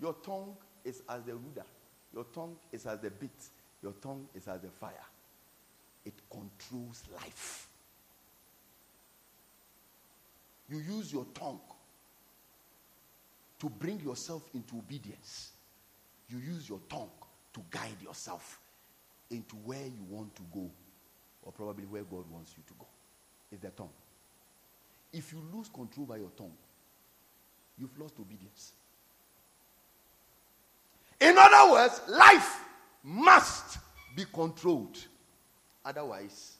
Your 0.00 0.14
tongue 0.24 0.56
is 0.84 1.02
as 1.08 1.24
the 1.24 1.34
ruler. 1.34 1.66
Your 2.14 2.24
tongue 2.32 2.54
is 2.70 2.86
as 2.86 3.00
the 3.00 3.10
bit. 3.10 3.30
Your 3.82 3.92
tongue 4.00 4.28
is 4.32 4.46
as 4.46 4.60
the 4.60 4.68
fire. 4.68 4.92
It 6.04 6.14
controls 6.30 7.02
life. 7.12 7.66
You 10.70 10.78
use 10.78 11.12
your 11.12 11.26
tongue 11.34 11.60
to 13.58 13.68
bring 13.68 13.98
yourself 13.98 14.48
into 14.54 14.76
obedience. 14.76 15.50
You 16.28 16.38
use 16.38 16.68
your 16.68 16.80
tongue 16.88 17.10
to 17.54 17.60
guide 17.70 18.00
yourself 18.04 18.60
into 19.32 19.56
where 19.56 19.84
you 19.84 20.04
want 20.08 20.36
to 20.36 20.42
go, 20.54 20.70
or 21.42 21.50
probably 21.50 21.86
where 21.86 22.04
God 22.04 22.30
wants 22.30 22.54
you 22.56 22.62
to 22.68 22.74
go. 22.78 22.86
It's 23.50 23.62
the 23.62 23.70
tongue. 23.70 23.90
If 25.18 25.32
you 25.32 25.42
lose 25.52 25.68
control 25.68 26.06
by 26.06 26.18
your 26.18 26.30
tongue, 26.36 26.52
you've 27.76 27.98
lost 27.98 28.14
obedience. 28.20 28.72
In 31.20 31.34
other 31.36 31.72
words, 31.72 32.00
life 32.06 32.60
must 33.02 33.78
be 34.14 34.24
controlled. 34.32 34.96
Otherwise, 35.84 36.58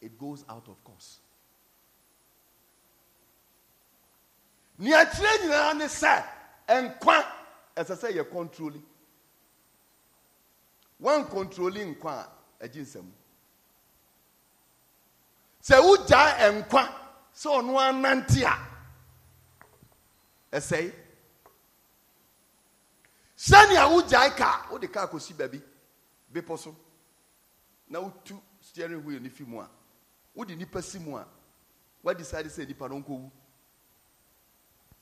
it 0.00 0.16
goes 0.16 0.44
out 0.48 0.68
of 0.68 0.82
course. 0.84 1.18
neakyerɛ 4.78 5.30
nyinaa 5.40 5.72
ne 5.74 5.86
sɛ 5.88 6.14
nkwa 6.68 7.16
ɛsɛ 7.76 7.94
sɛ 7.96 8.08
yɛ 8.12 8.30
controlling 8.30 8.84
one 10.98 11.24
controlling 11.24 11.94
nkwa 11.94 12.12
a 12.60 12.64
agye 12.64 12.82
nsɛm 12.84 13.08
sɛ 15.66 15.76
wogyaa 15.86 16.50
nkwa 16.52 16.82
sɛ 17.40 17.48
ɔno 17.58 17.74
anante 17.86 18.40
a 18.44 18.54
ɛsɛe 20.56 20.92
sɛnea 23.36 23.84
wogyae 23.90 24.30
kaa 24.36 24.66
wode 24.70 24.86
kaa 24.92 25.06
kɔsi 25.06 25.34
baabi 25.36 25.60
bepɔ 26.32 26.58
so 26.58 26.76
na 27.88 27.98
wotu 28.00 28.40
steering 28.60 29.04
wheel 29.04 29.20
no 29.20 29.28
fi 29.28 29.42
mu 29.44 29.60
a 29.60 29.68
wode 30.34 30.56
nipa 30.56 30.80
si 30.82 30.98
mu 31.00 31.16
a 31.16 31.26
wadecide 32.04 32.46
sɛ 32.48 32.66
nipa 32.68 32.88
no 32.88 33.00
nkɔwu. 33.02 33.30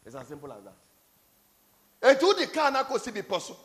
It's 0.07 0.15
as 0.15 0.29
simple 0.29 0.53
as 0.53 0.63
that. 0.65 0.75
Etu 2.19 2.23
wode 2.27 2.51
kaa 2.53 2.71
no 2.71 2.83
akɔsi 2.83 3.13
bepɔ 3.13 3.39
so 3.41 3.57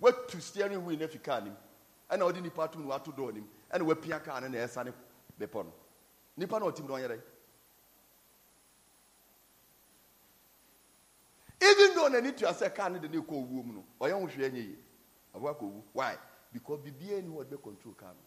watu 0.00 0.38
steering 0.40 0.84
wheel 0.84 0.98
no 0.98 1.06
afi 1.06 1.18
kaa 1.22 1.40
nim 1.40 1.56
ɛna 2.10 2.24
wode 2.24 2.42
nipa 2.42 2.62
atom 2.64 2.82
no 2.86 2.88
wato 2.94 3.10
dɔɔ 3.10 3.32
nim 3.32 3.48
ɛna 3.72 3.86
wapia 3.86 4.22
kaa 4.22 4.38
no 4.40 4.48
na 4.48 4.58
ɛsane 4.58 4.92
bepɔ 5.40 5.64
no 5.64 5.72
nipa 6.36 6.58
na 6.58 6.66
ɔtim 6.66 6.86
ɔnyɛ 6.86 7.22
even 11.62 11.94
though 11.94 12.08
n'ani 12.08 12.32
tua 12.32 12.52
sɛ 12.52 12.74
kaa 12.74 12.88
no 12.88 12.98
de 12.98 13.08
ne 13.08 13.18
kɔ 13.18 13.30
owuo 13.30 13.64
mu 13.64 13.72
no 13.72 13.84
ɔyɛ 14.00 14.12
ho 14.12 14.26
hwɛ 14.26 14.50
nyɛ 14.50 14.62
yie 14.66 14.78
abo 15.34 15.48
akɔ 15.48 15.62
owu 15.62 15.82
why? 15.92 16.18
Because 16.52 16.80
biribiara 16.80 17.22
ni 17.22 17.28
hɔ 17.28 17.44
bɛ 17.44 17.62
control 17.62 17.94
kaa 17.94 18.12
no. 18.12 18.20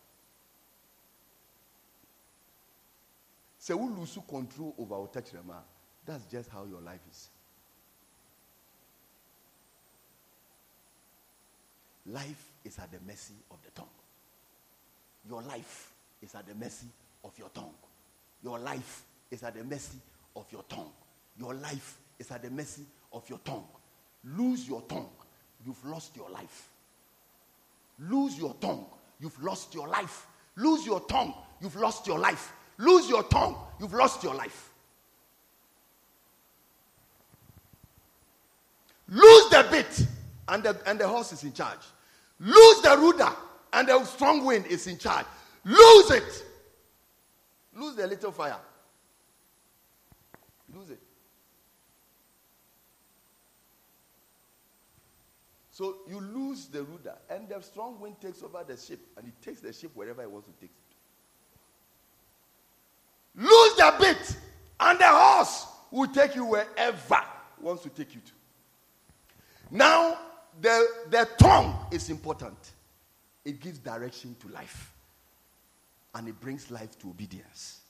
Sɛ 3.59 3.75
wo 3.77 3.87
lose 3.87 4.19
control 4.27 4.73
over 4.77 4.99
wo 4.99 5.07
tɛkyerɛma 5.07 5.63
that's 6.05 6.25
just 6.25 6.49
how 6.49 6.63
your 6.65 6.81
life 6.81 7.01
is. 7.09 7.29
Life 12.05 12.51
is 12.63 12.77
at 12.77 12.91
the 12.91 12.99
mercy 12.99 13.33
of 13.49 13.59
the 13.63 13.71
tongue. 13.71 13.89
Your 15.27 15.41
life 15.41 15.91
is 16.21 16.35
at 16.35 16.45
the 16.45 16.53
mercy 16.53 16.87
of 17.23 17.37
your 17.39 17.49
tongue 17.49 17.73
your 18.45 18.59
life 18.59 19.03
is 19.31 19.43
at 19.43 19.55
the 19.55 19.63
mercy 19.63 19.97
of 20.35 20.45
your 20.51 20.63
tongue 20.69 20.91
your 21.37 21.53
life 21.53 21.97
is 22.19 22.31
at 22.31 22.41
the 22.43 22.49
mercy 22.49 22.83
of 23.11 23.29
your 23.29 23.39
tongue. 23.39 23.65
Lose 24.23 24.67
your 24.67 24.81
tongue, 24.83 25.09
you've 25.65 25.83
lost 25.85 26.15
your 26.15 26.29
life. 26.29 26.69
Lose 27.99 28.37
your 28.37 28.53
tongue, 28.55 28.85
you've 29.19 29.41
lost 29.43 29.73
your 29.73 29.87
life. 29.87 30.27
Lose 30.55 30.85
your 30.85 31.01
tongue, 31.01 31.33
you've 31.61 31.75
lost 31.75 32.07
your 32.07 32.19
life. 32.19 32.53
Lose 32.77 33.09
your 33.09 33.23
tongue, 33.23 33.55
you've 33.79 33.93
lost 33.93 34.23
your 34.23 34.33
life. 34.33 34.71
Lose 39.07 39.49
the 39.49 39.67
bit, 39.69 40.07
and 40.47 40.63
the, 40.63 40.77
and 40.87 40.99
the 40.99 41.07
horse 41.07 41.31
is 41.31 41.43
in 41.43 41.53
charge. 41.53 41.79
Lose 42.39 42.81
the 42.81 42.97
rudder, 42.97 43.35
and 43.73 43.87
the 43.87 44.03
strong 44.05 44.43
wind 44.45 44.65
is 44.65 44.87
in 44.87 44.97
charge. 44.97 45.25
Lose 45.63 46.11
it. 46.11 46.45
Lose 47.75 47.95
the 47.95 48.07
little 48.07 48.31
fire. 48.31 48.57
Lose 50.73 50.89
it. 50.89 50.99
So 55.71 55.97
you 56.07 56.21
lose 56.21 56.67
the 56.67 56.83
rudder, 56.83 57.17
and 57.29 57.49
the 57.49 57.61
strong 57.61 57.99
wind 57.99 58.15
takes 58.21 58.41
over 58.41 58.63
the 58.65 58.77
ship, 58.77 58.99
and 59.17 59.27
it 59.27 59.41
takes 59.41 59.59
the 59.59 59.73
ship 59.73 59.91
wherever 59.93 60.21
it 60.21 60.31
wants 60.31 60.47
to 60.47 60.53
take 60.53 60.69
it. 60.69 60.95
Lose 63.41 63.75
the 63.75 63.93
bit, 63.99 64.37
and 64.79 64.97
the 64.97 65.07
horse 65.07 65.67
will 65.91 66.07
take 66.07 66.33
you 66.33 66.45
wherever 66.45 67.15
it 67.15 67.61
wants 67.61 67.83
to 67.83 67.89
take 67.89 68.15
you 68.15 68.21
to. 68.21 68.31
Now, 69.69 70.17
the, 70.61 70.87
the 71.09 71.27
tongue 71.37 71.87
is 71.91 72.09
important. 72.09 72.57
It 73.43 73.59
gives 73.59 73.79
direction 73.79 74.37
to 74.39 74.47
life, 74.47 74.93
and 76.15 76.29
it 76.29 76.39
brings 76.39 76.71
life 76.71 76.97
to 76.99 77.09
obedience. 77.09 77.81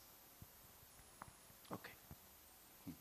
Okay. 1.72 1.92
Hmm. 2.86 2.92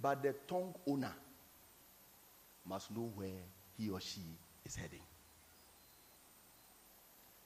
But 0.00 0.22
the 0.22 0.34
tongue 0.46 0.74
owner 0.86 1.14
must 2.66 2.90
know 2.94 3.10
where 3.14 3.30
he 3.76 3.88
or 3.88 4.00
she 4.00 4.20
is 4.66 4.76
heading. 4.76 5.00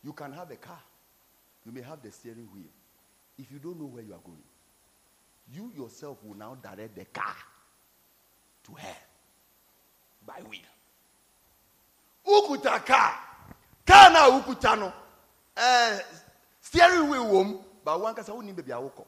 You 0.02 0.12
can 0.12 0.32
have 0.32 0.50
a 0.50 0.56
car, 0.56 0.80
you 1.64 1.72
may 1.72 1.82
have 1.82 2.02
the 2.02 2.10
steering 2.10 2.48
wheel. 2.52 2.70
If 3.38 3.50
you 3.52 3.58
don't 3.58 3.78
know 3.78 3.86
where 3.86 4.02
you 4.02 4.12
are 4.12 4.20
going, 4.24 4.42
you 5.52 5.72
yourself 5.76 6.18
will 6.24 6.36
now 6.36 6.56
direct 6.60 6.96
the 6.96 7.04
car 7.04 7.34
to 8.64 8.74
hell 8.74 8.96
by 10.26 10.40
wheel. 10.48 10.75
Ukuta 12.26 12.84
car, 12.84 13.14
car 13.86 14.10
na 14.12 14.28
ukuta 14.28 14.76
no, 14.76 14.92
eh, 15.56 16.00
steering 16.60 17.08
wheel 17.08 17.26
wom, 17.26 17.60
but 17.84 18.00
one 18.00 18.14
kasa 18.14 18.32
woni 18.32 18.54
baby 18.54 18.72
awoko. 18.72 19.06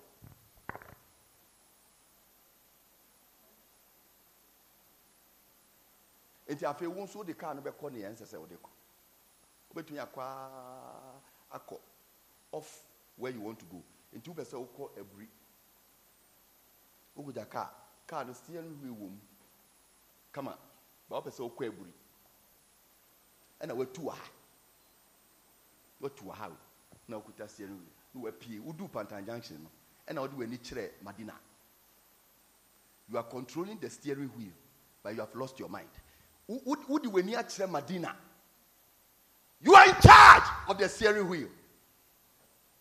nti 6.49 6.67
afei 6.67 6.87
wo 6.89 7.05
nso 7.05 7.19
wode 7.19 7.35
kaa 7.35 7.55
no 7.55 7.61
bɛkɔ 7.61 7.93
ne 7.93 7.99
yɛn 7.99 8.13
nsɛ 8.15 8.25
sɛ 8.27 8.39
wode 8.41 8.57
kɔ. 8.57 8.71
Wobɛtumi 9.71 9.99
akɔ 10.01 10.21
akɔ 11.53 11.81
off 12.53 12.87
where 13.17 13.33
you 13.33 13.41
want 13.41 13.59
to 13.59 13.67
go. 13.67 13.83
Nti 14.15 14.31
wopɛ 14.31 14.45
sɛ 14.45 14.57
wokɔ 14.57 14.99
aburi. 14.99 15.29
Wogya 17.17 17.49
kaa 17.51 17.71
kaa 18.07 18.23
no 18.25 18.33
steering 18.33 18.81
wheel 18.81 18.95
wɔ 18.95 19.11
mu. 19.11 19.21
Kama 20.33 20.59
ba 21.09 21.21
wopɛ 21.21 21.31
sɛ 21.31 21.41
wokɔ 21.51 21.69
aburi. 21.69 21.93
Ɛna 23.61 23.75
watu 23.75 24.03
wɔ 24.03 24.13
ha. 24.15 24.25
Watu 26.01 26.25
wɔ 26.25 26.35
ha 26.35 26.51
na 27.09 27.17
wokuta 27.19 27.49
steering 27.49 27.79
wheel 27.79 27.89
na 28.15 28.21
wapie 28.31 28.61
wodu 28.61 28.89
pantang 28.89 29.25
junction 29.27 29.63
no. 29.63 29.71
Ɛna 30.07 30.21
wode 30.21 30.37
w'ani 30.37 30.59
kyerɛ 30.59 30.91
madina. 31.03 31.35
You 33.11 33.17
are 33.19 33.25
controlling 33.25 33.79
the 33.79 33.89
steering 33.91 34.29
wheel 34.37 34.53
but 35.03 35.15
you 35.15 35.21
have 35.21 35.35
lost 35.35 35.59
your 35.59 35.69
mind. 35.69 35.89
Wode 36.47 36.87
w'ani 37.05 37.35
akyerɛ 37.35 37.69
madina. 37.71 38.15
You 39.61 39.75
are 39.75 39.89
in 39.89 39.95
charge 40.01 40.45
of 40.69 40.79
the 40.79 40.89
steering 40.89 41.29
wheel. 41.29 41.49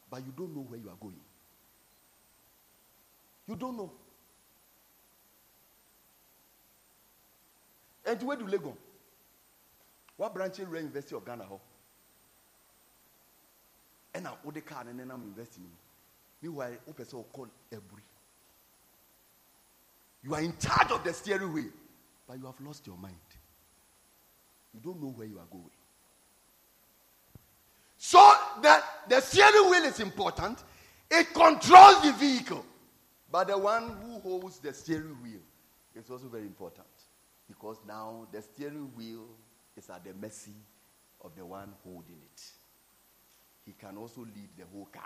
But 0.09 0.25
you 0.25 0.31
don't 0.37 0.55
know 0.55 0.61
where 0.61 0.79
you 0.79 0.89
are 0.89 0.95
going. 1.01 1.19
You 3.47 3.55
don't 3.55 3.75
know. 3.75 3.91
And 8.05 8.23
where 8.23 8.37
do 8.37 8.47
Lego? 8.47 8.77
What 10.17 10.33
branch 10.33 10.59
in 10.59 10.65
University 10.69 11.15
of 11.15 11.23
Ghana? 11.25 11.45
And 14.13 14.23
now, 14.23 14.37
what 14.41 14.55
the 14.55 14.61
car 14.61 14.83
and 14.89 14.99
then 14.99 15.11
I'm 15.11 15.21
investing 15.21 15.63
in. 15.63 15.69
Meanwhile, 16.41 16.73
open 16.89 17.05
so 17.05 17.25
called 17.31 17.49
Ebri. 17.71 18.01
You 20.23 20.33
are 20.33 20.41
in 20.41 20.53
charge 20.57 20.91
of 20.91 21.03
the 21.03 21.13
steering 21.13 21.53
wheel, 21.53 21.69
but 22.27 22.37
you 22.39 22.45
have 22.45 22.59
lost 22.61 22.85
your 22.87 22.97
mind. 22.97 23.15
You 24.73 24.79
don't 24.83 25.01
know 25.01 25.09
where 25.09 25.27
you 25.27 25.37
are 25.37 25.47
going. 25.51 25.69
So 27.97 28.19
that 28.61 28.83
the 29.07 29.21
steering 29.21 29.69
wheel 29.69 29.83
is 29.83 29.99
important. 29.99 30.63
It 31.09 31.33
controls 31.33 32.01
the 32.03 32.13
vehicle. 32.13 32.65
But 33.31 33.49
the 33.49 33.57
one 33.57 33.97
who 34.01 34.19
holds 34.19 34.59
the 34.59 34.73
steering 34.73 35.17
wheel 35.21 35.41
is 35.95 36.09
also 36.09 36.27
very 36.27 36.43
important. 36.43 36.87
Because 37.47 37.77
now 37.87 38.27
the 38.31 38.41
steering 38.41 38.91
wheel 38.95 39.25
is 39.77 39.89
at 39.89 40.03
the 40.03 40.13
mercy 40.13 40.53
of 41.21 41.35
the 41.35 41.45
one 41.45 41.71
holding 41.83 42.17
it. 42.33 42.43
He 43.65 43.73
can 43.73 43.97
also 43.97 44.21
lead 44.21 44.49
the 44.57 44.63
whole 44.71 44.87
car 44.91 45.03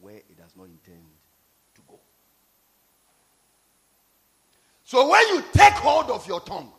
where 0.00 0.16
it 0.16 0.36
does 0.36 0.56
not 0.56 0.64
intend 0.64 1.04
to 1.74 1.80
go. 1.88 1.98
So 4.84 5.08
when 5.08 5.22
you 5.28 5.44
take 5.52 5.72
hold 5.74 6.10
of 6.10 6.26
your 6.26 6.40
tongue, 6.40 6.72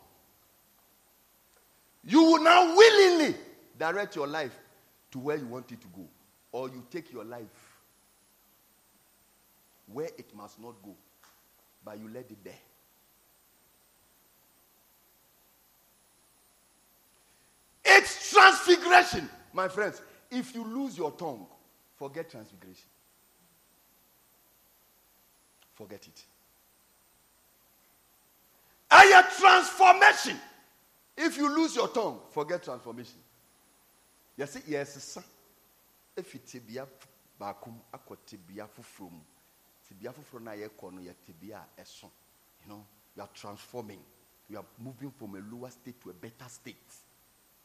you 2.04 2.22
will 2.22 2.42
now 2.42 2.76
willingly 2.76 3.34
direct 3.78 4.14
your 4.14 4.26
life 4.26 4.56
to 5.10 5.18
where 5.18 5.36
you 5.36 5.46
want 5.46 5.70
it 5.72 5.80
to 5.80 5.88
go. 5.88 6.06
Or 6.52 6.68
you 6.68 6.84
take 6.90 7.12
your 7.12 7.24
life 7.24 7.76
where 9.92 10.08
it 10.16 10.34
must 10.34 10.60
not 10.60 10.74
go, 10.82 10.94
but 11.84 11.98
you 11.98 12.08
let 12.12 12.30
it 12.30 12.42
there. 12.44 12.54
It's 17.84 18.30
transfiguration, 18.66 19.28
my 19.52 19.68
friends. 19.68 20.02
If 20.30 20.54
you 20.54 20.64
lose 20.64 20.98
your 20.98 21.12
tongue, 21.12 21.46
forget 21.96 22.28
transfiguration. 22.30 22.88
Forget 25.74 26.06
it. 26.06 26.24
A 28.90 29.22
transformation. 29.38 30.40
If 31.16 31.36
you 31.36 31.54
lose 31.54 31.76
your 31.76 31.88
tongue, 31.88 32.20
forget 32.30 32.62
transformation. 32.62 33.18
Yes, 34.36 34.58
yes, 34.66 35.02
sir. 35.02 35.22
If 36.16 36.34
it's 36.34 36.52
tibia 36.52 36.86
bakum 37.40 37.74
akɔ 37.92 38.16
tibia 38.26 38.66
foforɔ 38.66 39.10
mu 39.10 39.20
tibia 39.86 40.12
foforɔ 40.12 40.42
na 40.42 40.54
no 40.54 41.00
yɛ 41.02 41.14
tibia 41.26 41.62
ɛso 41.78 42.10
you 42.62 42.68
know 42.68 42.86
you 43.14 43.22
are 43.22 43.28
transforming 43.34 44.02
you 44.48 44.56
are 44.56 44.64
moving 44.78 45.10
from 45.10 45.34
a 45.34 45.40
lower 45.54 45.70
state 45.70 46.00
to 46.00 46.08
a 46.08 46.14
better 46.14 46.48
state 46.48 46.94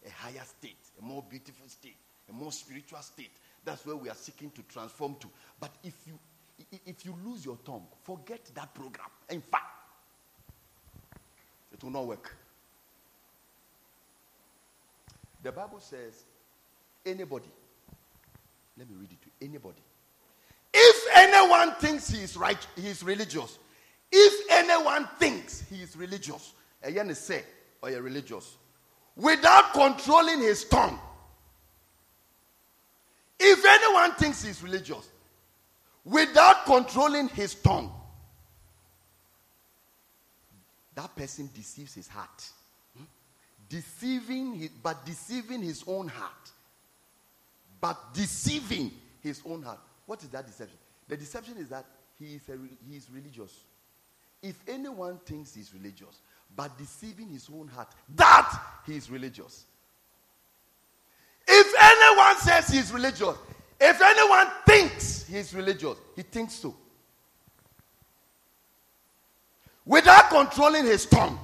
a 0.06 0.10
higher 0.10 0.44
state 0.44 0.78
a 1.00 1.04
more 1.04 1.24
beautiful 1.30 1.68
state 1.68 1.98
a 2.30 2.34
more 2.34 2.52
spiritual 2.52 3.00
state 3.00 3.32
that's 3.64 3.86
where 3.86 3.96
we 3.96 4.10
are 4.10 4.16
seeking 4.16 4.50
to 4.52 4.62
transform 4.64 5.16
to 5.20 5.28
but 5.60 5.72
if 5.84 5.96
you 6.06 6.18
if 6.86 7.06
you 7.06 7.16
lose 7.26 7.46
your 7.46 7.58
tongue 7.66 7.86
forget 8.04 8.42
that 8.54 8.74
program 8.74 9.08
in 9.30 9.42
fact 9.42 9.66
it 11.74 11.84
will 11.84 11.92
not 11.92 12.06
work 12.06 12.36
the 15.44 15.52
bible 15.52 15.80
says 15.80 16.24
anybody 17.06 17.50
let 18.78 18.90
me 18.90 18.96
read 19.00 19.12
it 19.12 19.22
to. 19.22 19.46
Anybody. 19.46 19.82
If 20.74 21.08
anyone 21.16 21.76
thinks 21.76 22.10
he 22.10 22.24
is 22.24 22.38
right, 22.38 22.58
he 22.76 22.88
is 22.88 23.04
religious. 23.04 23.60
If 24.12 24.48
anyone 24.50 25.08
thinks 25.20 25.64
he 25.70 25.82
is 25.82 25.96
religious, 25.96 26.54
again 26.82 27.14
say, 27.14 27.44
or 27.82 27.92
you're 27.92 28.02
religious, 28.02 28.58
without 29.16 29.74
controlling 29.74 30.40
his 30.40 30.66
tongue. 30.66 31.00
If 33.40 33.66
anyone 33.66 34.14
thinks 34.14 34.44
he's 34.44 34.62
religious, 34.62 35.10
without 36.06 36.66
controlling 36.66 37.28
his 37.30 37.56
tongue, 37.56 37.92
that 40.96 41.16
person 41.16 41.50
deceives 41.54 41.96
his 41.96 42.08
heart. 42.08 42.50
Hmm? 42.96 43.04
Deceiving 43.68 44.54
his, 44.56 44.70
but 44.70 45.06
deceiving 45.06 45.62
his 45.62 45.84
own 45.88 46.08
heart 46.08 46.52
but 47.82 48.14
deceiving 48.14 48.92
his 49.22 49.42
own 49.46 49.64
heart. 49.64 49.80
What 50.06 50.22
is 50.22 50.30
that 50.30 50.46
deception? 50.46 50.78
The 51.10 51.18
deception 51.18 51.58
is 51.58 51.70
that 51.70 51.86
he 52.20 52.36
is, 52.36 52.48
a, 52.48 52.58
he 52.88 52.96
is 52.96 53.08
religious. 53.12 53.52
If 54.42 54.56
anyone 54.68 55.20
thinks 55.26 55.56
he's 55.56 55.74
religious, 55.74 56.22
but 56.56 56.78
deceiving 56.78 57.30
his 57.30 57.50
own 57.54 57.68
heart, 57.68 57.90
that 58.16 58.60
he 58.86 58.96
is 58.96 59.10
religious. 59.10 59.66
If 61.48 61.74
anyone 61.80 62.38
says 62.38 62.70
he 62.70 62.78
is 62.80 62.92
religious, 62.92 63.36
if 63.80 64.02
anyone 64.02 64.48
thinks 64.66 65.26
he 65.28 65.38
is 65.38 65.54
religious, 65.54 65.98
he 66.16 66.22
thinks 66.22 66.54
so. 66.54 66.76
Without 69.86 70.30
controlling 70.30 70.86
his 70.86 71.06
tongue, 71.06 71.40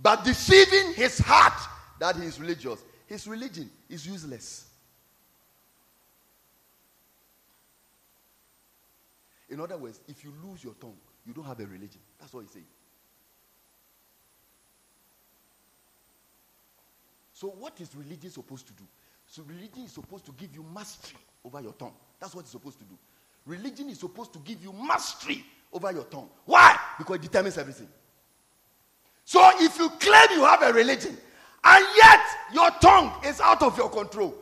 but 0.00 0.24
deceiving 0.24 0.94
his 0.94 1.18
heart 1.18 1.52
that 1.98 2.16
he 2.16 2.24
is 2.24 2.40
religious, 2.40 2.82
his 3.06 3.26
religion 3.26 3.68
is 3.88 4.06
useless. 4.06 4.68
In 9.50 9.60
other 9.60 9.76
words, 9.76 10.00
if 10.08 10.24
you 10.24 10.32
lose 10.44 10.64
your 10.64 10.74
tongue, 10.74 10.96
you 11.26 11.34
don't 11.34 11.44
have 11.44 11.60
a 11.60 11.66
religion. 11.66 12.00
That's 12.18 12.32
what 12.32 12.42
he's 12.42 12.52
saying. 12.52 12.64
So, 17.42 17.48
what 17.48 17.80
is 17.80 17.92
religion 17.96 18.30
supposed 18.30 18.68
to 18.68 18.72
do? 18.72 18.84
So, 19.26 19.42
religion 19.42 19.82
is 19.84 19.92
supposed 19.92 20.24
to 20.26 20.32
give 20.32 20.54
you 20.54 20.64
mastery 20.72 21.18
over 21.44 21.60
your 21.60 21.72
tongue. 21.72 21.94
That's 22.20 22.34
what 22.34 22.42
it's 22.42 22.52
supposed 22.52 22.78
to 22.78 22.84
do. 22.84 22.96
Religion 23.44 23.90
is 23.90 23.98
supposed 23.98 24.32
to 24.34 24.38
give 24.38 24.62
you 24.62 24.72
mastery 24.72 25.44
over 25.72 25.90
your 25.90 26.04
tongue. 26.04 26.30
Why? 26.44 26.78
Because 26.96 27.16
it 27.16 27.22
determines 27.22 27.58
everything. 27.58 27.88
So, 29.24 29.50
if 29.56 29.76
you 29.76 29.90
claim 29.90 30.38
you 30.38 30.44
have 30.44 30.62
a 30.62 30.72
religion 30.72 31.18
and 31.64 31.86
yet 31.96 32.20
your 32.54 32.70
tongue 32.80 33.12
is 33.26 33.40
out 33.40 33.60
of 33.62 33.76
your 33.76 33.90
control, 33.90 34.32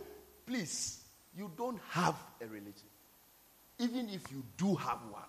please, 0.47 1.03
you 1.35 1.51
don't 1.57 1.81
have 1.89 2.15
a 2.43 2.47
religion 2.47 2.91
even 3.81 4.11
if 4.11 4.31
you 4.31 4.45
do 4.59 4.75
have 4.75 4.99
one, 5.11 5.23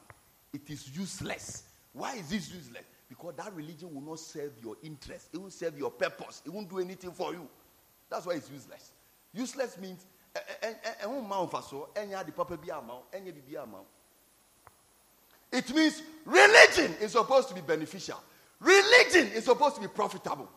it 0.53 0.69
is 0.69 0.95
useless. 0.95 1.63
Why 1.93 2.15
is 2.15 2.29
this 2.29 2.53
useless? 2.53 2.83
Because 3.07 3.33
that 3.37 3.53
religion 3.53 3.93
will 3.93 4.01
not 4.01 4.19
serve 4.19 4.51
your 4.61 4.75
interest. 4.83 5.29
It 5.33 5.37
won't 5.37 5.53
serve 5.53 5.77
your 5.77 5.89
purpose. 5.89 6.41
It 6.45 6.51
won't 6.51 6.69
do 6.69 6.79
anything 6.79 7.11
for 7.11 7.33
you. 7.33 7.47
That's 8.11 8.25
why 8.25 8.33
it's 8.33 8.51
useless. 8.51 8.91
Useless 9.33 9.77
means 9.79 10.05
it 15.51 15.75
means 15.75 16.03
religion 16.25 16.95
is 17.01 17.11
supposed 17.13 17.49
to 17.49 17.55
be 17.55 17.61
beneficial. 17.61 18.21
Religion 18.59 19.27
is 19.33 19.45
supposed 19.45 19.75
to 19.75 19.81
be 19.81 19.87
profitable. 19.87 20.49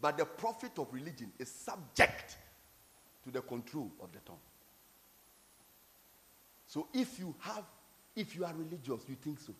But 0.00 0.16
the 0.16 0.24
profit 0.24 0.78
of 0.78 0.86
religion 0.92 1.30
is 1.38 1.50
subject 1.50 2.36
to 3.24 3.30
the 3.30 3.42
control 3.42 3.90
of 4.00 4.10
the 4.12 4.18
tongue. 4.20 4.38
So 6.66 6.88
if 6.94 7.18
you 7.18 7.34
have, 7.40 7.64
if 8.16 8.34
you 8.34 8.44
are 8.44 8.54
religious, 8.54 9.02
you 9.08 9.16
think 9.16 9.40
so. 9.40 9.52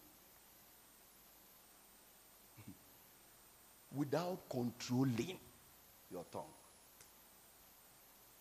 Without 3.94 4.38
controlling 4.48 5.38
your 6.10 6.24
tongue, 6.32 6.44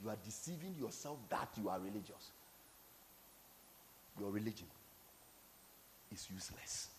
you 0.03 0.09
are 0.09 0.17
deceiving 0.23 0.75
yourself 0.79 1.17
that 1.29 1.49
you 1.61 1.69
are 1.69 1.79
religious. 1.79 2.31
Your 4.19 4.31
religion 4.31 4.67
is 6.11 6.27
useless. 6.33 6.89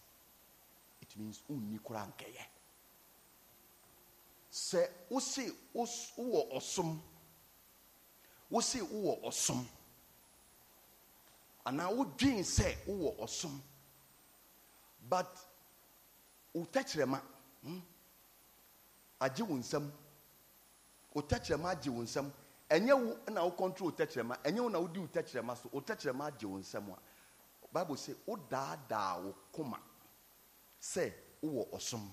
It 1.01 1.09
means 1.19 1.41
unikurankeye. 1.51 2.47
Sɛ 4.53 4.87
wosi 5.11 5.53
wowɔ 5.75 6.53
ɔsom 6.57 6.99
wosi 8.51 8.81
wowɔ 8.81 9.23
ɔsom 9.25 9.65
anaa 11.65 11.89
wodwen 11.95 12.41
sɛ 12.43 12.75
wowɔ 12.87 13.17
ɔsom 13.21 13.61
but 15.09 15.39
wo 16.53 16.65
tɛkyerɛma 16.65 17.21
hmm, 17.63 17.79
agye 19.21 19.43
wo 19.47 19.55
nsam 19.57 19.91
wo 21.15 21.23
tɛkyerɛma 21.23 21.71
agye 21.71 21.91
wo 21.93 22.03
nsam 22.03 22.31
ɛnyɛ 22.71 22.95
wo 22.95 23.33
na 23.33 23.45
wo 23.45 23.51
control 23.51 23.93
tɛkyerɛma 23.93 24.37
ɛnyɛ 24.45 24.61
wo 24.63 24.69
na 24.69 24.79
wodi 24.79 24.99
wo 25.01 25.07
tɛkyerɛma 25.07 25.57
so. 25.57 25.69
Wo 25.73 25.81
tɛkyerɛma 25.81 26.27
agye 26.29 26.47
wo 26.49 26.59
nsam 26.59 26.89
a 26.93 26.99
bible 27.73 27.97
sɛ 27.97 28.15
wodaadaa 28.27 29.23
wo 29.25 29.35
koma 29.53 29.79
sɛ 30.81 31.13
wowɔ 31.43 31.71
ɔsom. 31.73 32.09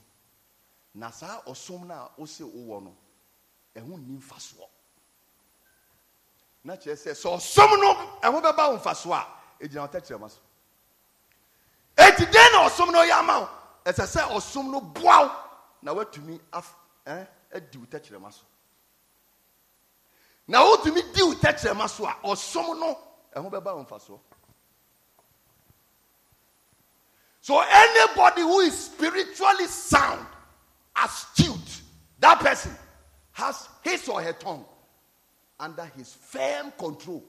Na 0.96 1.12
saa 1.12 1.42
ɔsom 1.46 1.86
no 1.86 1.94
a 1.94 2.12
wose 2.18 2.40
wowɔ 2.42 2.84
no 2.84 2.98
ɛho 3.76 3.98
nni 4.00 4.18
mfasoɔ. 4.20 4.68
Na 6.64 6.76
kyerɛ 6.76 6.96
sɛ 6.96 7.12
sɛ 7.14 7.38
ɔsom 7.38 7.80
no 7.80 7.94
ɛho 8.22 8.42
bɛba 8.42 8.72
wo 8.72 8.78
mfasoɔ 8.80 9.14
a 9.14 9.64
ɛgyina 9.64 9.82
wo 9.82 9.88
tɛkyerɛma 9.88 10.30
so. 10.32 10.40
Eti 11.98 12.26
den 12.26 12.52
na 12.52 12.68
ɔsom 12.68 12.92
no 12.92 13.00
yɛ 13.04 13.20
ama 13.20 13.40
wo? 13.42 13.50
Ɛsɛ 13.86 14.06
sɛ 14.08 14.22
ɔsom 14.32 14.72
no 14.72 14.82
boa 14.82 15.22
wo 15.28 15.32
na 15.84 15.94
woatumi 15.94 16.40
adi 17.54 17.78
wo 17.78 17.86
tɛkyerɛma 17.86 18.34
so. 18.34 18.44
Na 20.48 20.64
wotumi 20.64 21.02
di 21.14 21.22
wo 21.24 21.34
tɛkyerɛma 21.34 21.90
so 21.90 22.06
a 22.06 22.16
ɔsom 22.24 22.80
no 22.80 22.98
ɛho 23.36 23.52
bɛba 23.52 23.76
wo 23.76 24.22
so 27.42 27.62
anybody 27.62 28.42
who 28.42 28.60
is 28.60 28.78
spiritually 28.78 29.68
sound 29.68 30.26
astute 30.96 31.82
that 32.20 32.40
person 32.40 32.76
has 33.32 33.70
his 33.84 34.10
or 34.10 34.22
her 34.22 34.34
tongue 34.34 34.66
under 35.60 35.86
his 35.96 36.14
firm 36.14 36.72
control. 36.78 37.24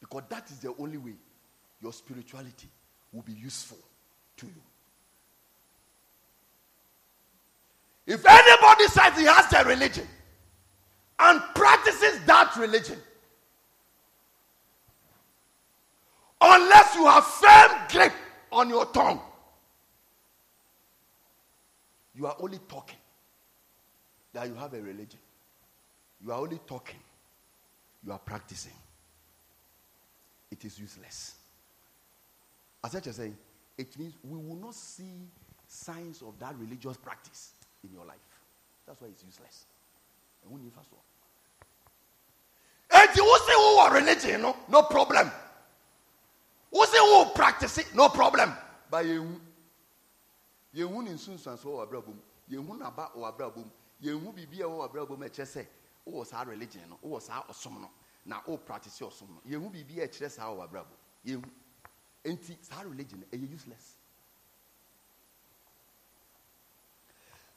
Because 0.00 0.22
that 0.28 0.50
is 0.50 0.58
the 0.60 0.74
only 0.78 0.96
way 0.98 1.14
your 1.82 1.92
spirituality 1.92 2.68
will 3.12 3.22
be 3.22 3.32
useful 3.32 3.78
to 4.38 4.46
you. 4.46 4.52
If 8.06 8.24
anybody 8.26 8.86
says 8.86 9.18
he 9.18 9.24
has 9.24 9.52
a 9.52 9.68
religion 9.68 10.06
and 11.20 11.40
practices 11.54 12.20
that 12.26 12.54
religion. 12.56 12.98
Unless 16.40 16.94
you 16.94 17.06
have 17.06 17.24
firm 17.24 17.70
grip 17.90 18.12
on 18.50 18.68
your 18.70 18.86
tongue 18.86 19.20
you 22.20 22.26
are 22.26 22.36
only 22.38 22.58
talking 22.68 22.98
that 24.34 24.46
you 24.46 24.54
have 24.54 24.74
a 24.74 24.80
religion. 24.82 25.18
You 26.22 26.32
are 26.32 26.38
only 26.38 26.60
talking. 26.66 27.00
You 28.04 28.12
are 28.12 28.18
practicing. 28.18 28.74
It 30.50 30.62
is 30.64 30.78
useless. 30.78 31.36
As 32.84 32.94
I 32.94 33.00
just 33.00 33.16
saying 33.16 33.36
it 33.78 33.98
means 33.98 34.14
we 34.22 34.36
will 34.36 34.56
not 34.56 34.74
see 34.74 35.28
signs 35.66 36.20
of 36.20 36.38
that 36.40 36.54
religious 36.58 36.98
practice 36.98 37.52
in 37.84 37.92
your 37.92 38.04
life. 38.04 38.16
That's 38.86 39.00
why 39.00 39.08
it's 39.08 39.24
useless 39.24 39.64
and 43.10 43.16
you 43.16 43.24
will 43.24 43.38
say 43.40 43.52
who 43.52 43.78
are 43.78 43.94
religion 43.94 44.42
no 44.42 44.56
no 44.68 44.82
problem. 44.82 45.30
Who 46.72 46.86
say 46.86 46.98
who 46.98 47.24
practice 47.34 47.78
it 47.78 47.94
no 47.94 48.08
problem. 48.08 48.52
But 48.90 49.06
you 49.06 49.40
yɛnhu 50.74 51.02
ne 51.04 51.10
nsunsuanso 51.10 51.64
wɔ 51.64 51.86
abrabɔ 51.88 52.06
mu 52.06 52.22
yɛnhu 52.50 52.78
n'aba 52.78 53.10
wɔ 53.16 53.32
abrabɔ 53.36 53.56
mu 53.56 53.70
yɛnhu 54.02 54.34
biribi 54.34 54.60
a 54.60 54.64
ɛwɔ 54.64 54.88
abrabɔ 54.88 55.18
mu 55.18 55.24
ɛkyerɛ 55.26 55.46
sɛ 55.46 55.66
wowɔ 56.06 56.26
saa 56.26 56.42
religion 56.44 56.82
no 56.88 56.98
wowɔ 57.04 57.22
saa 57.22 57.42
ɔsom 57.48 57.80
no 57.80 57.90
na 58.24 58.40
wo 58.46 58.56
practice 58.56 59.00
ɔsom 59.00 59.28
no. 59.30 59.40
Yɛnhu 59.48 59.70
biribi 59.72 60.02
a 60.02 60.08
ɛkyerɛ 60.08 60.30
saa 60.30 60.46
wɔ 60.46 60.68
abrabɔ 60.68 60.94
yɛnhu 61.26 61.50
nti 62.24 62.56
saa 62.62 62.82
religion 62.82 63.20
no 63.20 63.26
ɛyɛ 63.38 63.50
useless. 63.50 63.96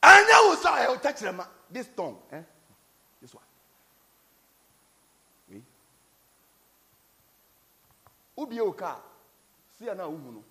Ɛnyɛ 0.02 0.48
wo 0.48 0.56
sɛ 0.56 0.70
ɛyɛ 0.70 0.88
wo 0.88 0.96
tɛkyerɛma 0.96 1.48
this 1.70 1.88
tongue 1.96 2.20
eh? 2.32 2.42
this 3.20 3.32
one 3.34 3.44
wobie 8.36 8.60
wo 8.60 8.72
kaa 8.72 9.00
sia 9.78 9.94
na 9.94 10.04
wohu 10.06 10.32
no. 10.32 10.44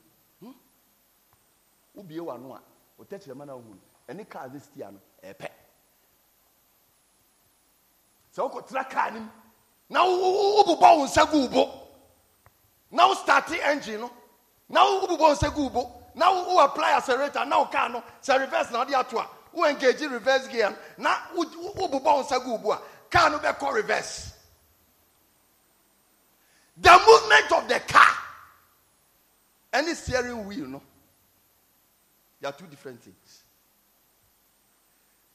Wobie 1.95 2.19
w'ano 2.19 2.55
a 2.55 2.61
wotɛkyerɛma 2.99 3.45
no 3.45 3.55
wohu 3.57 3.73
no. 3.75 3.81
Ɛne 4.09 4.29
kaa 4.29 4.47
ne 4.47 4.59
stia 4.59 4.91
no 4.91 4.99
ɛpɛ 5.23 5.49
sɛ 8.35 8.41
wokɔtena 8.49 8.89
kaa 8.89 9.09
no 9.11 9.19
mu 9.19 9.29
na 9.89 9.99
wobobɔ 10.05 10.97
wo 10.97 11.05
nsa 11.05 11.25
gu 11.31 11.47
bo 11.49 11.87
na 12.91 13.07
wo 13.07 13.13
starte 13.15 13.59
engine 13.63 13.99
no 14.01 14.11
na 14.69 14.81
wobobɔ 14.81 15.19
wo 15.19 15.33
nsa 15.33 15.49
na 16.15 16.31
wo 16.31 16.59
apply 16.59 16.91
accelerator 16.93 17.45
na 17.45 17.59
wo 17.59 17.65
kaa 17.65 17.87
no 17.87 18.03
sɛ 18.21 18.39
reverse 18.39 18.71
na 18.71 18.79
wode 18.79 18.93
ato 18.93 19.19
a 19.19 19.29
wo 19.53 19.65
engage 19.65 20.01
reverse 20.01 20.47
gear 20.47 20.69
no 20.71 20.77
na 20.97 21.15
wobobɔ 21.35 22.03
wo 22.03 22.23
nsa 22.23 22.37
a 22.73 22.81
kaa 23.09 23.29
no 23.29 23.37
bɛkɔ 23.39 23.73
the 26.77 26.91
movement 27.07 27.51
of 27.51 27.67
the 27.67 27.79
car 27.91 28.15
any 29.73 29.93
steering 29.93 30.45
wheel 30.45 30.67
no 30.67 30.81
they 32.43 32.49
are 32.49 32.51
two 32.51 32.67
different 32.67 33.01
things. 33.01 33.43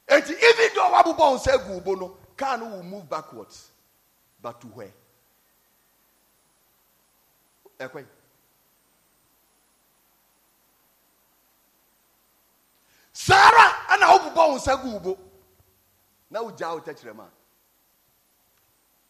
And 0.07 0.22
even 0.22 0.68
though 0.74 0.90
Wabubon 0.92 1.40
said 1.40 1.61
Gubono, 1.61 2.12
car 2.37 2.59
will 2.59 2.83
move 2.83 3.09
backwards. 3.09 3.70
But 4.42 4.61
to 4.61 4.66
where? 4.66 4.92
Ekwe. 7.81 8.05
Sarah 13.14 13.72
and 13.90 14.03
Wabubon 14.03 14.61
said 14.61 14.77
Gubo. 14.77 15.16
Now 16.31 16.51
Jao 16.51 16.79
touch 16.81 17.01
the 17.01 17.14
man. 17.14 17.24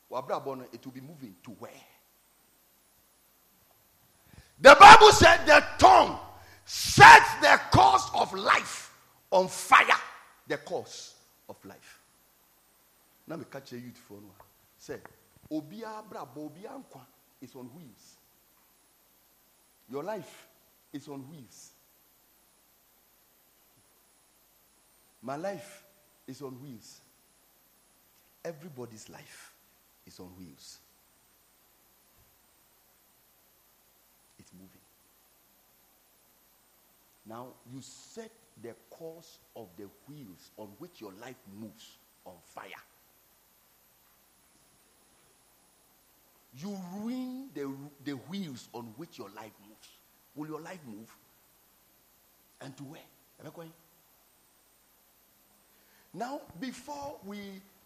Wabrabon, 0.08 0.66
it 0.72 0.84
will 0.84 0.92
be 0.92 1.00
moving 1.00 1.34
to 1.42 1.50
where? 1.58 1.72
The 4.60 4.76
Bible 4.78 5.12
said 5.12 5.44
the 5.46 5.64
tongue 5.78 6.18
sets 6.64 7.34
the 7.40 7.60
course 7.70 8.10
of 8.14 8.32
life 8.34 8.92
on 9.30 9.48
fire. 9.48 9.86
The 10.46 10.58
course 10.58 11.14
of 11.48 11.62
life. 11.64 12.00
Now 13.26 13.36
me 13.36 13.44
catch 13.50 13.72
a 13.72 13.76
youth 13.76 13.98
for 13.98 14.14
one. 14.14 14.24
Say, 14.78 14.96
Obia 15.50 16.02
brabo 16.10 16.50
obia 16.50 16.82
is 17.40 17.54
on 17.54 17.66
wheels. 17.74 18.16
Your 19.90 20.02
life 20.02 20.46
is 20.92 21.08
on 21.08 21.20
wheels. 21.30 21.70
My 25.22 25.36
life 25.36 25.84
is 26.26 26.42
on 26.42 26.60
wheels. 26.62 27.00
Everybody's 28.44 29.08
life 29.08 29.52
is 30.06 30.18
on 30.20 30.26
wheels. 30.38 30.78
It's 34.38 34.52
moving. 34.52 34.68
Now 37.28 37.48
you 37.72 37.80
set 37.82 38.30
the 38.62 38.74
course 38.90 39.38
of 39.54 39.68
the 39.76 39.84
wheels 40.08 40.50
on 40.56 40.68
which 40.78 41.00
your 41.00 41.12
life 41.20 41.36
moves 41.60 41.98
on 42.24 42.32
fire. 42.42 42.82
You 46.56 46.76
ruin 46.96 47.50
the, 47.54 47.70
the 48.04 48.12
wheels 48.12 48.68
on 48.72 48.84
which 48.96 49.18
your 49.18 49.28
life 49.36 49.52
moves. 49.68 49.88
Will 50.34 50.48
your 50.48 50.60
life 50.60 50.80
move? 50.86 51.14
And 52.60 52.76
to 52.78 52.82
where? 52.84 53.00
Am 53.40 53.46
I 53.46 53.50
going? 53.54 53.72
Now, 56.14 56.40
before 56.58 57.16
we 57.24 57.38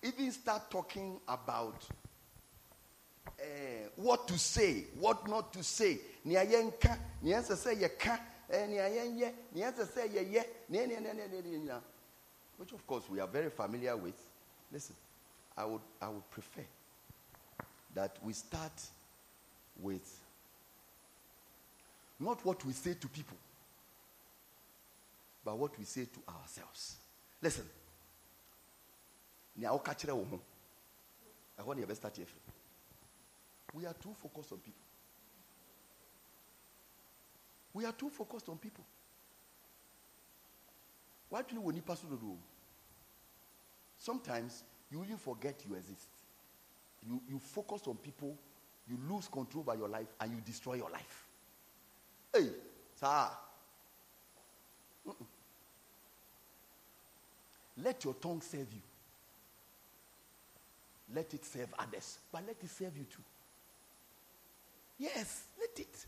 even 0.02 0.30
start 0.30 0.70
talking 0.70 1.18
about 1.28 1.84
uh, 3.38 3.44
what 3.96 4.28
to 4.28 4.38
say, 4.38 4.84
what 4.98 5.28
not 5.28 5.52
to 5.52 5.62
say, 5.62 5.98
nea 6.24 6.46
yɛnka, 6.46 8.18
which 12.58 12.72
of 12.72 12.86
course 12.86 13.04
we 13.10 13.20
are 13.20 13.26
very 13.26 13.50
familiar 13.50 13.96
with. 13.96 14.14
Listen, 14.70 14.94
I 15.56 15.64
would 15.64 15.80
I 16.00 16.08
would 16.08 16.30
prefer 16.30 16.64
that 17.94 18.16
we 18.22 18.32
start 18.32 18.72
with 19.80 20.20
not 22.20 22.44
what 22.44 22.64
we 22.64 22.72
say 22.72 22.94
to 22.94 23.08
people, 23.08 23.36
but 25.44 25.58
what 25.58 25.76
we 25.78 25.84
say 25.84 26.04
to 26.04 26.32
ourselves. 26.32 26.96
Listen, 27.40 27.64
we 33.74 33.86
are 33.86 33.94
too 33.94 34.14
focused 34.22 34.52
on 34.52 34.58
people 34.58 34.81
we 37.74 37.84
are 37.84 37.92
too 37.92 38.10
focused 38.10 38.48
on 38.48 38.58
people 38.58 38.84
wadwene 41.30 41.60
wɔ 41.62 41.72
nipa 41.74 41.96
so 41.96 42.06
dodo 42.08 42.26
o 42.26 42.38
sometimes 43.98 44.64
you 44.90 45.02
even 45.02 45.16
forget 45.16 45.64
you 45.68 45.74
exist 45.74 46.08
you, 47.06 47.20
you 47.28 47.38
focus 47.38 47.86
on 47.86 47.96
people 47.96 48.36
you 48.88 48.98
lose 49.08 49.28
control 49.28 49.64
by 49.64 49.74
your 49.74 49.88
life 49.88 50.08
and 50.20 50.32
you 50.32 50.40
destroy 50.44 50.74
your 50.74 50.90
life 50.90 51.26
hey 52.32 52.50
Mm-mm. 55.06 55.26
let 57.78 58.04
your 58.04 58.14
tongue 58.14 58.40
serve 58.40 58.72
you 58.72 58.82
let 61.14 61.32
it 61.34 61.44
serve 61.44 61.68
others, 61.78 62.18
but 62.32 62.42
let 62.46 62.56
it 62.62 62.70
serve 62.70 62.96
you 62.96 63.04
too. 63.04 63.22
Yes, 64.98 65.44
let 65.58 65.78
it. 65.78 66.06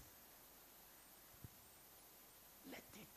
Let 2.71 2.83
it. 2.95 3.09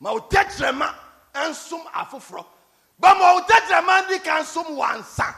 Ma 0.00 0.12
wo 0.12 0.20
tɛkyerɛma 0.20 0.94
nsom 1.34 1.84
afoforɔ 1.92 2.46
ba 2.98 3.14
ma 3.14 3.34
wo 3.34 3.40
tɛkyerɛma 3.40 4.04
ndi 4.06 4.18
ka 4.24 4.40
nsom 4.40 4.76
wansa. 4.76 5.34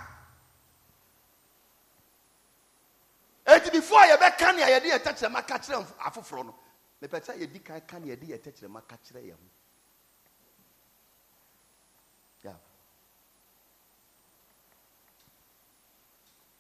Eti 3.45 3.71
before 3.71 4.01
yɛbɛka 4.03 4.57
nea 4.57 4.67
yɛde 4.69 4.87
yɛ 4.87 4.99
tɛkyerɛma 4.99 5.47
ka 5.47 5.59
kyerɛ 5.59 5.85
afoforɔ 5.99 6.47
no. 6.47 6.55
Mepɛ 7.03 7.21
sɛ 7.21 7.39
yɛdi 7.39 7.65
kan 7.65 7.81
ka 7.81 7.99
nea 7.99 8.17
yɛde 8.17 8.27
yɛ 8.29 8.39
tɛkyerɛma 8.39 8.87
ka 8.87 8.97
kyerɛ 8.97 9.23
yɛn 9.27 9.37
ho. 9.37 9.49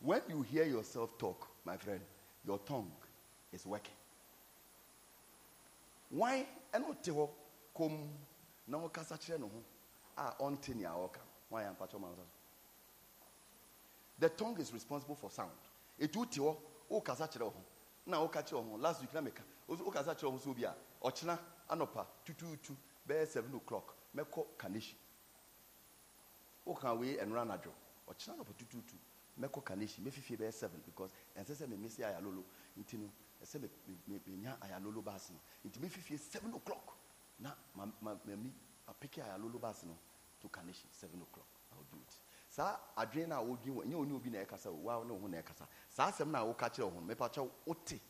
When 0.02 0.20
you 0.28 0.42
hear 0.42 0.64
yourself 0.64 1.16
talk 1.16 1.48
my 1.64 1.76
friend 1.76 2.00
your 2.44 2.58
tongue 2.58 2.90
is 3.52 3.64
working. 3.64 3.94
Wan 6.10 6.44
ɛna 6.74 6.84
ɔte 6.90 7.14
kom 7.74 8.10
na 8.66 8.78
ɔkasa 8.78 9.16
kyerɛ 9.18 9.38
ne 9.38 9.46
ho. 9.46 9.64
Ah, 10.16 10.36
a 10.38 10.42
ɔnte 10.42 10.74
nea 10.74 10.90
ɔka 10.90 11.20
wan 11.50 11.64
yɛ 11.64 11.76
ɔma 11.76 12.12
nsa 12.12 12.16
so 12.16 12.26
the 14.18 14.28
tongue 14.28 14.58
is 14.60 14.72
responsible 14.72 15.16
for 15.16 15.30
sound. 15.30 15.50
Etu 15.98 16.18
wote 16.18 16.30
hɔ 16.38 16.56
ɔkasa 16.90 17.28
kyerɛ 17.28 17.52
ho. 17.52 17.64
Na 18.06 18.18
ɔka 18.18 18.42
kyerɛ 18.44 18.70
ho. 18.70 18.76
Last 18.76 19.00
week 19.00 19.12
na 19.14 19.20
meka 19.20 19.42
ɔkasa 19.68 20.14
kyerɛ 20.14 20.30
ho 20.30 20.38
so 20.38 20.54
bi 20.54 20.62
a 20.62 20.74
ɔkyena 21.02 21.38
anɔpa 21.68 22.06
tutuutu 22.24 22.76
bɛyɛ 23.08 23.26
seven 23.26 23.54
o'clock 23.54 23.94
mɛkɔ 24.14 24.46
Kaneshie. 24.58 24.96
Ɔka 26.66 26.98
wei 26.98 27.16
ɛnura 27.16 27.42
anadwo 27.42 27.72
ɔkyena 28.08 28.36
anɔpa 28.38 28.54
tutuutu 28.54 28.94
mɛkɔ 29.40 29.64
Kaneshie. 29.64 30.02
Mɛfifie 30.04 30.36
bɛyɛ 30.36 30.52
seven 30.52 30.80
because 30.84 31.10
ɛnsɛ 31.36 31.54
sɛ 31.54 31.66
mɛmɛsi 31.66 32.04
ayalolo. 32.04 32.44
Nti 32.78 32.98
no 32.98 33.10
ɛsɛ 33.42 33.68
mɛnya 34.08 34.58
ayalolo 34.60 35.02
baasi 35.02 35.32
no. 35.32 35.40
Nti 35.64 35.80
mɛfifie 35.80 36.18
seven 36.18 36.52
o'clock 36.54 36.96
na 37.42 37.50
ma 37.74 37.86
ma 38.00 38.14
mɛmi 38.26 38.50
apeke 38.88 39.22
ayalolo 39.22 39.58
baasi 39.58 39.86
no 39.86 39.96
to 40.40 40.48
Kaneshie 40.48 40.86
seven 40.90 41.20
o'clock. 41.22 41.46
I 41.72 41.76
will 41.76 41.86
do 41.92 41.98
it. 41.98 42.14
Saa 42.48 42.76
adwene 42.96 43.28
na 43.28 43.40
wodwin 43.40 43.74
wɔ 43.74 43.84
nye 43.86 43.94
oni 43.94 44.12
obi 44.14 44.30
na 44.30 44.38
ɛkasa 44.44 44.66
o 44.66 44.74
wa 44.74 45.02
ne 45.04 45.18
ho 45.18 45.26
na 45.28 45.38
ɛkasa 45.42 45.66
saa 45.88 46.10
asɛm 46.10 46.30
na 46.30 46.44
woka 46.44 46.68
kyerɛ 46.70 46.92
ho 46.92 47.00
no 47.00 47.14
mɛpa 47.14 47.28
kyɛw 47.32 47.50
wote 47.66 48.00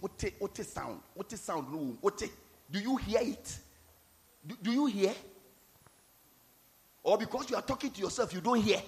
wote 0.00 0.32
wote 0.40 0.64
sound 0.64 1.00
wote 1.14 1.36
sound 1.38 1.70
no 1.72 1.78
wɔ 1.78 2.02
wote 2.02 2.30
do 2.70 2.80
you 2.80 2.96
hear 2.96 3.20
it? 3.22 3.58
Do, 4.46 4.56
do 4.60 4.72
you 4.72 4.86
hear? 4.86 5.14
Or 7.02 7.16
because 7.16 7.48
you 7.48 7.56
are 7.56 7.62
talking 7.62 7.90
to 7.90 8.00
yourself 8.00 8.32
you 8.34 8.40
don't 8.40 8.60
hear. 8.60 8.82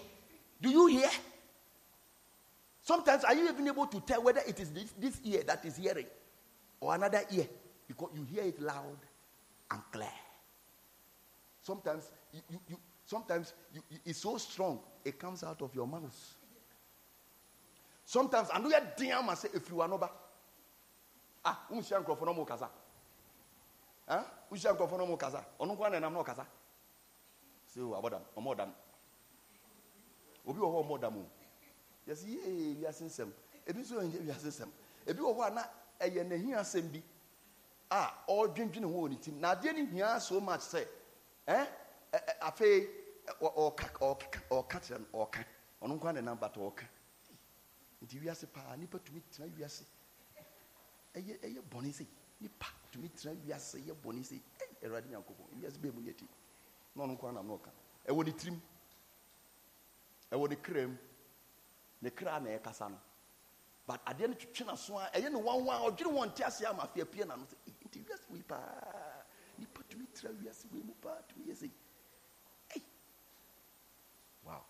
Do 0.60 0.68
you 0.68 0.86
hear? 0.88 1.08
Sometimes 2.82 3.24
are 3.24 3.34
you 3.34 3.48
even 3.48 3.66
able 3.68 3.86
to 3.86 4.00
tell 4.00 4.22
whether 4.22 4.40
it 4.46 4.58
is 4.58 4.70
this, 4.70 4.92
this 4.98 5.20
ear 5.24 5.42
that 5.46 5.64
is 5.64 5.76
hearing 5.76 6.06
or 6.80 6.94
another 6.94 7.22
ear 7.30 7.46
because 7.88 8.10
you 8.14 8.24
hear 8.24 8.44
it 8.44 8.60
loud 8.60 8.98
and 9.70 9.80
clear. 9.90 10.12
Sometimes 11.62 12.12
you, 12.32 12.40
you, 12.50 12.60
you 12.68 12.78
sometimes 13.04 13.54
you, 13.74 13.82
you, 13.90 13.98
it's 14.04 14.20
so 14.20 14.36
strong 14.36 14.78
it 15.04 15.18
comes 15.18 15.42
out 15.42 15.60
of 15.62 15.74
your 15.74 15.86
mouth. 15.86 16.36
Sometimes 18.04 18.48
I 18.52 18.58
know 18.58 18.68
you're 18.68 18.80
damn 18.96 19.34
say 19.34 19.48
if 19.54 19.68
you 19.70 19.80
are 19.80 19.88
not 19.88 20.10
ah 21.44 21.66
unhyia 21.70 22.00
nkurɔfoɔ 22.00 22.26
no 22.26 22.34
mo 22.34 22.44
kasa 22.44 22.68
ah 24.08 24.24
unhyia 24.50 24.72
nkurɔfoɔ 24.74 24.98
no 24.98 25.06
mo 25.06 25.16
kasa 25.16 25.44
ɔno 25.60 25.72
nko 25.76 25.90
na 25.90 25.98
nam 26.00 26.12
na 26.12 26.20
ɔkasa 26.22 26.46
sɛ 27.74 27.80
o 27.80 27.94
abɔdam 28.00 28.22
ɔmɔ 28.36 28.56
dam. 28.56 28.74
Obi 30.46 30.60
wɔ 30.60 30.68
hɔ 30.72 30.84
ɔmɔ 30.84 31.00
dam 31.00 31.16
o. 31.18 31.26
Yɛsɛ 32.06 32.26
yee 32.26 32.74
wiase 32.80 33.04
nsɛm 33.04 33.32
ebi 33.66 33.80
nso 33.80 34.00
yɛ 34.00 34.20
wiase 34.26 34.48
nsɛm 34.48 34.70
ebi 35.06 35.20
wɔ 35.20 35.36
hɔ 35.36 35.46
a 35.46 35.50
na 35.50 35.62
ɛyɛ 36.00 36.24
n'ahi 36.24 36.54
asɛm 36.54 36.92
bi 36.92 37.02
a 37.90 38.24
ɔredwendwene 38.28 38.84
ho 38.84 39.00
wɔ 39.02 39.08
ne 39.10 39.16
tim 39.18 39.40
na 39.40 39.54
adeɛ 39.54 39.72
no 39.74 39.86
hia 39.86 40.20
so 40.20 40.40
much 40.40 40.60
sɛ 40.60 40.86
afei 42.40 42.88
ɔka 43.40 44.80
kyerɛ 44.80 44.98
no 45.12 45.24
ɔka. 45.24 45.44
Ɔno 45.82 45.94
nko 45.94 46.12
na 46.14 46.20
nam 46.20 46.38
bata 46.38 46.60
ɔka. 46.60 46.84
Nti 48.02 48.18
wiase 48.20 48.46
paa 48.52 48.76
nipa 48.76 48.98
tumi 48.98 49.22
tena 49.30 49.48
wiase. 49.56 49.84
Ɛyɛ 51.14 51.38
ɛyɛ 51.40 51.60
bɔnne 51.70 51.92
sɛ 51.92 52.06
nipa 52.40 52.66
tumi 52.90 53.08
tena 53.10 53.34
wiase 53.44 53.78
ɛyɛ 53.78 53.94
bɔnne 54.02 54.22
sɛ 54.24 54.40
ɛwurade 54.82 55.08
nyankopɔn 55.08 55.60
wiase 55.60 55.78
bɛɛ 55.78 55.94
mu 55.94 56.00
yɛ 56.02 56.16
ti? 56.16 56.28
Na 56.94 57.04
ɔno 57.04 57.12
nko 57.16 57.26
na 57.26 57.32
nam 57.32 57.46
na 57.48 57.54
ɔka. 57.54 57.70
Ɛwɔ 58.06 58.24
ne 58.24 58.32
tirim. 58.32 58.60
Ɛwɔ 60.32 60.48
ne 60.48 60.56
kra 60.56 60.86
mu 60.86 60.96
ne 62.02 62.10
kra 62.10 62.40
na 62.40 62.50
ɛkasa 62.58 62.90
no. 62.90 62.98
But 63.86 64.04
adeɛ 64.04 64.28
no 64.28 64.34
twitwe 64.34 64.66
na 64.66 64.74
so 64.74 64.98
a 64.98 65.10
ɛyɛ 65.14 65.30
ne 65.32 65.38
wanwa 65.40 65.80
ɔdwene 65.90 66.12
wɔn 66.12 66.28
nte 66.28 66.44
ase 66.44 66.62
ama 66.66 66.82
afei 66.82 67.02
apue 67.02 67.24
na 67.26 67.36
no 67.36 67.44
sɛ 67.44 67.54
"Eh, 67.88 68.00
nti 68.00 68.04
wei 68.30 68.44
nipa 69.58 69.82
tumi 69.88 70.06
tena 70.06 70.30
wiase 70.40 70.68
wei 70.72 70.82
mu 70.82 70.94
wow. 74.44 74.64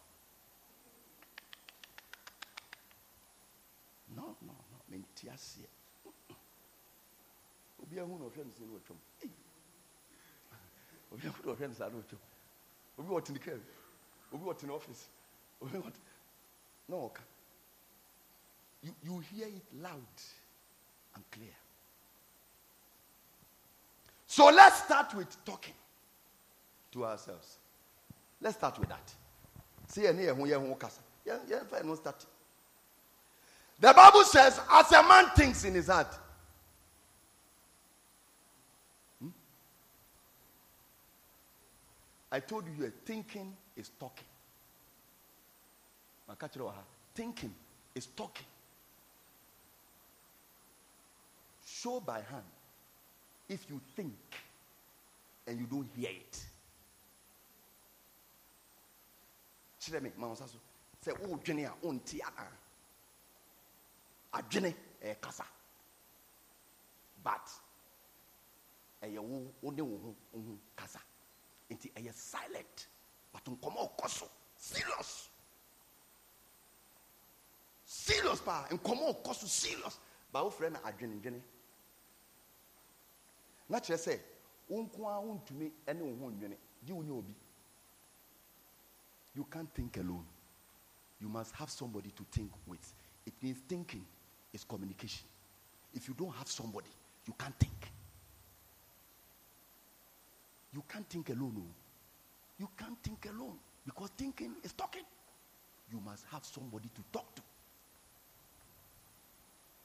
No 4.09 4.37
no 4.41 4.53
no. 4.71 4.79
Mente 4.89 5.29
aseɛ 5.31 5.69
obi 7.83 7.99
ahu 8.01 8.19
na 8.19 8.25
ɔhwɛ 8.25 8.45
no 8.45 8.53
sɛ 8.53 8.61
ne 8.67 8.73
wɔtwam 8.79 8.99
Ei. 9.23 9.33
obi 11.13 11.27
ahu 11.29 11.43
na 11.47 11.53
ɔhwɛ 11.53 11.69
no 11.69 11.75
saa 11.75 11.89
ne 11.89 11.97
wɔtwam 12.01 12.21
obi 12.99 13.09
wɔte 13.09 13.31
ne 13.33 13.39
kaa 13.39 13.59
obi 14.33 14.45
wɔte 14.45 14.71
office. 14.71 15.09
Obi 15.61 15.77
wɔte 15.79 15.99
na 16.89 16.97
ɔka. 16.97 17.23
You, 18.83 18.95
you 19.03 19.19
hear 19.19 19.49
it 19.49 19.75
loud 19.75 20.07
and 21.15 21.31
clear 21.33 21.55
so 24.39 24.45
let's 24.51 24.85
start 24.85 25.13
with 25.17 25.45
talking 25.45 25.75
to 26.93 27.05
ourselves 27.05 27.59
let's 28.41 28.57
start 28.57 28.79
with 28.79 28.89
that 28.89 29.13
yɛn 31.27 31.49
yɛn 31.49 31.69
fa 31.69 31.81
yɛn 31.81 31.89
ho 31.89 31.95
start 31.97 32.25
the 33.81 33.93
bible 33.93 34.23
says 34.23 34.61
as 34.71 34.93
a 34.93 35.03
man 35.03 35.29
thinks 35.35 35.65
in 35.65 35.75
his 35.75 35.89
heart 35.89 36.17
Hmm? 39.21 39.31
I 42.31 42.39
told 42.39 42.65
you 42.67 42.75
here, 42.75 42.93
thinking 43.05 43.57
is 43.77 43.91
talking. 43.99 44.27
Thinking 47.13 47.55
is 47.93 48.07
talking. 48.07 48.47
Show 51.67 51.99
by 51.99 52.21
hand 52.21 52.45
if 53.49 53.67
you 53.71 53.81
think 53.97 54.15
and 55.47 55.59
you 55.59 55.67
don't 55.67 55.89
hear 55.97 56.11
it. 56.11 56.45
Kyerɛ 59.81 60.03
me, 60.03 60.11
ma 60.17 60.27
wo 60.27 60.35
nsa 60.35 60.49
so. 60.49 60.59
Sɛ 61.05 61.17
wodwene 61.21 61.65
a 61.67 61.73
wonte 61.83 62.19
anaa. 62.21 62.53
Adwene 64.35 64.75
ɛyɛ 65.03 65.21
kasa. 65.21 65.45
But 67.23 67.49
eh, 69.03 69.09
ɛyɛ 69.09 69.19
wo 69.21 69.53
wo 69.63 69.71
ne 69.71 69.83
wo 69.83 70.15
ho 70.33 70.59
kasa. 70.77 71.01
Nti 71.71 71.91
eh, 71.97 72.01
ɛyɛ 72.03 72.13
silent. 72.15 72.87
But 73.33 73.45
nkɔmɔ 73.45 73.97
ɔkɔ 73.97 74.09
so. 74.11 74.29
Serious. 74.57 75.29
serious 77.89 78.41
paa 78.41 78.67
nkɔmɔ 78.71 79.05
ɔkɔ 79.13 79.35
so 79.35 79.47
serious 79.47 79.99
ba 80.33 80.41
wofrɛ 80.41 80.73
no 80.73 80.79
adwenedwene 80.81 81.41
na 83.69 83.79
kyerɛ 83.81 83.99
sɛ 83.99 84.21
wo 84.69 84.83
nko 84.83 84.99
wontumi 85.03 85.73
ne 85.87 86.03
wo 86.03 86.17
ho 86.17 86.31
ndwene 86.31 86.57
gye 86.85 86.93
wo 86.95 87.19
obi. 87.19 87.35
You 89.35 89.45
can't 89.45 89.73
think 89.75 89.97
alone. 89.99 90.27
You 91.21 91.29
must 91.29 91.55
have 91.55 91.71
somebody 91.71 92.11
to 92.11 92.25
think 92.33 92.51
with. 92.67 92.93
It 93.27 93.35
means 93.43 93.59
thinking 93.69 94.05
is 94.53 94.65
communication. 94.65 95.27
If 95.95 96.09
you 96.09 96.15
don't 96.15 96.35
have 96.35 96.49
somebody 96.49 96.91
you 97.29 97.35
can't 97.39 97.55
think. 97.59 97.93
You 100.73 100.83
can't 100.89 101.07
think 101.09 101.29
alone 101.31 101.55
oh. 101.59 101.75
you 102.59 102.69
can't 102.77 102.97
think 103.03 103.27
alone 103.27 103.59
because 103.85 104.11
thinking 104.17 104.55
is 104.65 104.73
talking. 104.73 105.05
You 105.93 106.01
must 106.05 106.25
have 106.33 106.45
somebody 106.45 106.89
to 106.95 107.03
talk 107.13 107.35
to. 107.35 107.43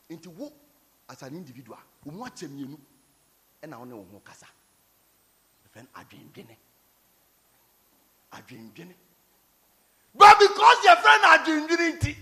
Nti 0.09 0.27
wo 0.27 0.51
as 1.09 1.21
an 1.21 1.36
individual 1.36 1.77
ɛna 3.64 3.78
wo 3.80 3.86
ne 3.86 3.93
wo 3.93 4.03
ho 4.11 4.20
kasa. 4.20 4.45
Ɛfɛ 5.66 5.82
no 5.84 5.89
adwendwene. 6.01 6.57
Adwendwene. 8.34 8.95
But 10.14 10.38
because 10.39 10.78
yɛfrɛ 10.86 11.22
no 11.22 11.28
adwendwene 11.38 11.95
nti 11.97 12.18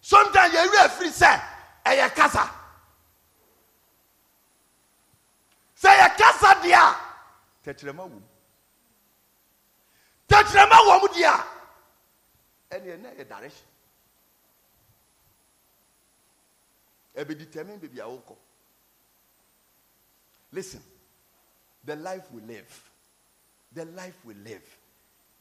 sometimes 0.00 0.54
yɛwerɛ 0.54 0.84
afiri 0.86 1.10
sɛ 1.10 1.42
ɛyɛ 1.86 2.14
kasa. 2.14 2.44
Sɛ 5.76 5.90
yɛ 6.00 6.16
kasa 6.18 6.54
deɛ 6.62 6.74
a 6.74 6.96
tɛkyerɛma 7.64 8.02
wɔ 8.04 8.10
mu 8.10 8.20
tɛkyerɛma 10.28 10.76
wɔ 10.88 11.00
mu 11.00 11.08
deɛ 11.08 11.24
a 12.70 12.76
ɛneɛ 12.76 13.00
na 13.00 13.08
ɛyɛ 13.10 13.28
direction. 13.28 13.66
Ɛbɛ 17.16 17.38
determine 17.38 17.78
baby 17.78 17.98
a 18.00 18.04
wokɔ 18.04 18.36
listen 20.56 20.80
the 21.84 21.94
life 21.96 22.26
we 22.32 22.40
live 22.42 22.90
the 23.76 23.84
life 23.84 24.16
we 24.24 24.34
live 24.34 24.62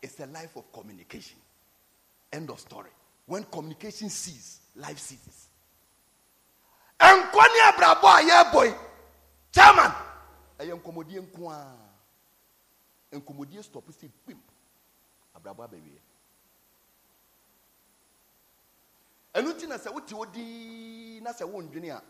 is 0.06 0.20
a 0.20 0.26
life 0.28 0.56
of 0.56 0.72
communication. 0.72 1.38
End 2.32 2.50
of 2.50 2.60
story. 2.60 2.90
When 3.26 3.44
communication 3.46 4.10
ceases, 4.10 4.60
life 4.76 5.00
ceases. 5.00 5.50
nkɔ 7.00 7.44
abrabɔ 7.70 8.08
a 8.08 8.22
yɛbɔ 8.30 8.66
yi 8.66 8.74
chairman. 9.52 9.92
Ɛyɛ 10.60 10.82
nkɔmɔdie 10.82 11.20
nko 11.22 11.50
a 11.52 11.78
nkɔmɔdie 13.18 13.64
stop 13.64 13.92
si 13.92 14.10
pim 14.28 14.40
abrabɔ 15.36 15.68
abɛwie. 15.68 16.00
Ɛnu 19.34 19.60
ti 19.60 19.68
na 19.68 19.78
sɛ 19.78 19.94
wote 19.94 20.12
wo 20.14 20.26
dii 20.26 21.22
na 21.22 21.32
sɛ 21.32 21.48
wo 21.50 21.62
ndwene 21.62 21.90
a 21.92 22.04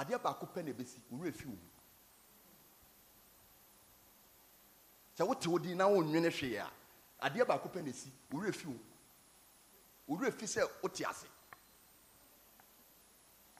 adeɛ 0.00 0.22
baako 0.22 0.46
pɛ 0.54 0.64
na 0.64 0.70
ebesi 0.70 1.00
owurɛ 1.12 1.32
fi 1.34 1.46
wo 1.46 1.56
sɛ 5.20 5.26
wote 5.26 5.46
wo 5.46 5.58
dii 5.58 5.74
na 5.74 5.86
wo 5.86 6.02
ndwene 6.02 6.30
hwee 6.30 6.56
a 6.58 6.70
adeɛ 7.20 7.44
baako 7.46 7.68
pɛ 7.68 7.82
na 7.84 7.90
esi. 7.90 8.10
Owurɛ 8.32 8.54
fi 8.54 8.66
wo. 8.66 8.78
Owurɛ 10.08 10.32
fi 10.32 10.46
sɛ 10.46 10.62
wote 10.82 11.00
ase. 11.04 11.26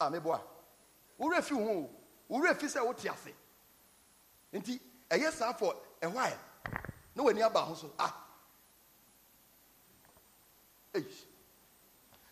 A 0.01 0.11
meboa. 0.11 0.41
Owurɛ 1.19 1.43
fi 1.43 1.55
wo 1.55 1.65
ho. 1.65 1.91
Owurɛ 2.31 2.57
fi 2.57 2.67
sɛ 2.67 2.87
wote 2.87 3.05
ase. 3.07 3.35
Nti 4.55 4.81
ɛyɛ 5.11 5.31
saa 5.33 5.53
fɔ 5.53 5.77
ɛhɔ 6.01 6.17
a 6.17 6.39
na 7.15 7.23
w'ani 7.23 7.43
aba 7.43 7.61
ho 7.61 7.75
so. 7.75 7.93
Ah 7.99 8.27
eyi 10.95 11.27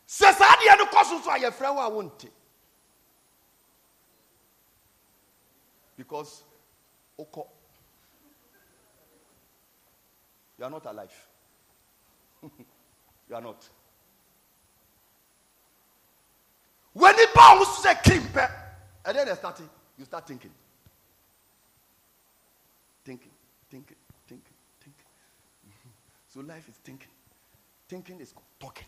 sɛ 0.06 0.32
saa 0.32 0.54
adeɛ 0.56 0.78
no 0.78 0.86
kɔ 0.86 1.04
so 1.04 1.20
so 1.20 1.30
a 1.30 1.38
yɛfrɛ 1.38 1.74
wo 1.74 1.80
a 1.82 1.90
wonte. 1.90 2.32
Because 5.96 6.44
wokɔ 7.18 7.57
you 10.58 10.64
are 10.64 10.70
not 10.70 10.86
alive. 10.86 11.28
You 13.28 13.36
are 13.36 13.42
not. 13.42 13.68
Ho 16.96 17.64
so 17.64 17.82
sɛ 17.82 18.02
krim 18.02 18.22
pɛ 18.32 18.44
ɛdeɛ 19.04 19.26
na 19.26 19.34
starte 19.34 19.68
you 19.98 20.04
start 20.04 20.26
thinking. 20.26 20.52
Thinking 23.04 23.32
thinking 23.68 23.96
thinking 24.26 24.54
thinking. 24.80 25.06
So 26.28 26.40
life 26.40 26.68
is 26.68 26.76
thinking. 26.76 27.10
Thinking 27.88 28.20
is 28.20 28.34
talking. 28.58 28.86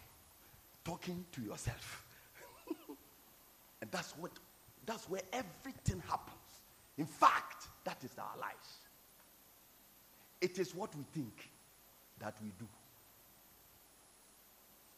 Talking 0.84 1.24
to 1.32 1.42
yourself. 1.42 2.06
and 3.80 3.90
that's 3.90 4.12
what 4.16 4.32
that's 4.86 5.08
where 5.08 5.22
everything 5.32 6.02
happens. 6.08 6.36
In 6.96 7.06
fact, 7.06 7.68
that 7.84 8.02
is 8.04 8.12
our 8.18 8.38
lives. 8.40 8.78
It 10.40 10.58
is 10.58 10.74
what 10.74 10.94
we 10.96 11.04
think 11.12 11.50
that 12.20 12.34
we 12.42 12.52
do. 12.58 12.68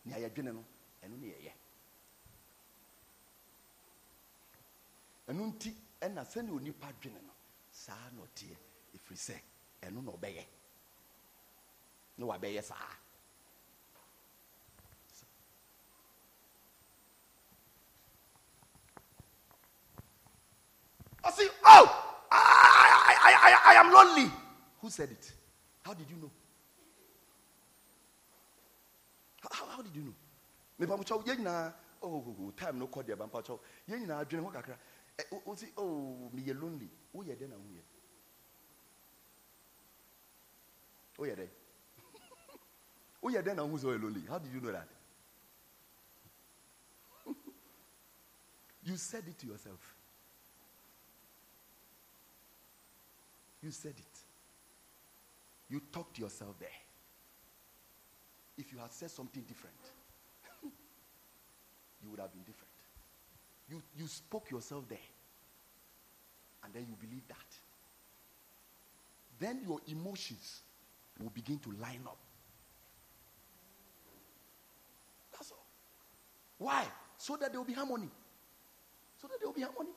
Nea 0.05 0.19
yɛdwene 0.19 0.53
no, 0.53 0.65
ɛno 1.03 1.17
ne 1.19 1.27
yɛyɛ. 1.27 1.53
ɛno 5.29 5.45
nti 5.47 5.71
ɛna 6.01 6.23
sɛnea 6.25 6.53
onipa 6.53 6.93
dwene 7.01 7.21
no 7.23 7.33
saa 7.71 8.11
na 8.13 8.23
ɔteɛ 8.23 8.57
ɛfiri 8.95 9.17
sɛ 9.17 9.37
ɛno 9.83 10.03
na 10.03 10.11
ɔbɛyɛ 10.13 10.45
na 12.19 12.27
wabɛyɛ 12.27 12.63
saa 12.63 12.97
I 21.25 21.31
say, 21.31 21.47
oh, 21.65 22.17
I, 22.33 23.17
I, 23.23 23.33
I, 23.33 23.73
I 23.73 23.81
am 23.81 23.93
lonely. 23.93 24.29
Who 24.81 24.91
said 24.91 25.11
it? 25.13 25.33
How 25.83 25.95
did 25.95 26.11
you 26.11 26.17
know? 26.17 26.31
How, 29.53 29.67
how 29.67 29.83
did 29.83 29.95
you 29.95 30.03
know? 30.03 30.15
mepamukyɛw 30.79 31.23
yɛn 31.27 31.37
nyinaa 31.39 31.75
oh, 32.03 32.25
oh, 32.27 32.37
oh 32.41 32.51
time 32.53 32.79
no 32.79 32.87
kɔ 32.87 33.03
deɛ 33.07 33.17
bampakyɛw 33.17 33.59
yɛn 33.89 34.01
nyinaa 34.01 34.21
adwene 34.25 34.45
ho 34.45 34.51
kakra. 34.51 34.79
Eh, 35.19 35.25
o 35.47 35.55
si 35.55 35.73
oh 35.77 36.31
meyɛ 36.35 36.55
lonely. 36.61 36.91
Woyɛ 37.15 37.37
dɛ 37.39 37.49
na 37.49 37.57
woyɛ 37.57 37.83
woyɛ 41.19 41.37
dɛ 41.37 41.49
woyɛ 43.23 43.43
dɛ 43.43 43.55
na 43.55 43.63
wohu 43.63 43.79
sɛ 43.79 44.01
lonely. 44.03 44.27
How 44.27 44.39
did 44.39 44.53
you 44.53 44.61
know 44.61 44.73
that? 44.73 44.89
You 48.85 48.97
said 48.97 49.29
it 49.29 49.39
to 49.39 49.47
yourself. 49.47 49.97
You 53.63 53.71
said 53.71 53.95
it. 53.97 54.25
You 55.69 55.81
talked 55.93 56.17
to 56.17 56.23
yourself 56.23 56.59
there. 56.59 56.69
If 58.63 58.73
you 58.73 58.79
had 58.79 58.93
said 58.93 59.11
something 59.11 59.43
different, 59.43 59.75
you 62.03 62.11
would 62.11 62.21
have 62.21 62.33
been 62.33 62.43
different. 62.43 62.71
You, 63.69 63.83
you 63.99 64.07
spoke 64.07 64.51
yourself 64.51 64.89
there. 64.89 64.99
And 66.65 66.73
then 66.73 66.87
you 66.89 66.95
believe 66.95 67.27
that. 67.27 67.37
Then 69.41 69.61
your 69.67 69.81
emotions 69.89 70.61
will 71.21 71.31
begin 71.31 71.59
to 71.59 71.73
line 71.73 72.03
up. 72.07 72.19
That's 75.33 75.51
all. 75.51 75.67
Why? 76.59 76.85
So 77.19 77.37
that 77.37 77.51
there 77.51 77.61
will 77.61 77.67
be 77.67 77.73
harmony. 77.73 78.11
So 79.21 79.27
that 79.27 79.41
there 79.41 79.49
will 79.49 79.55
be 79.55 79.63
harmony. 79.63 79.91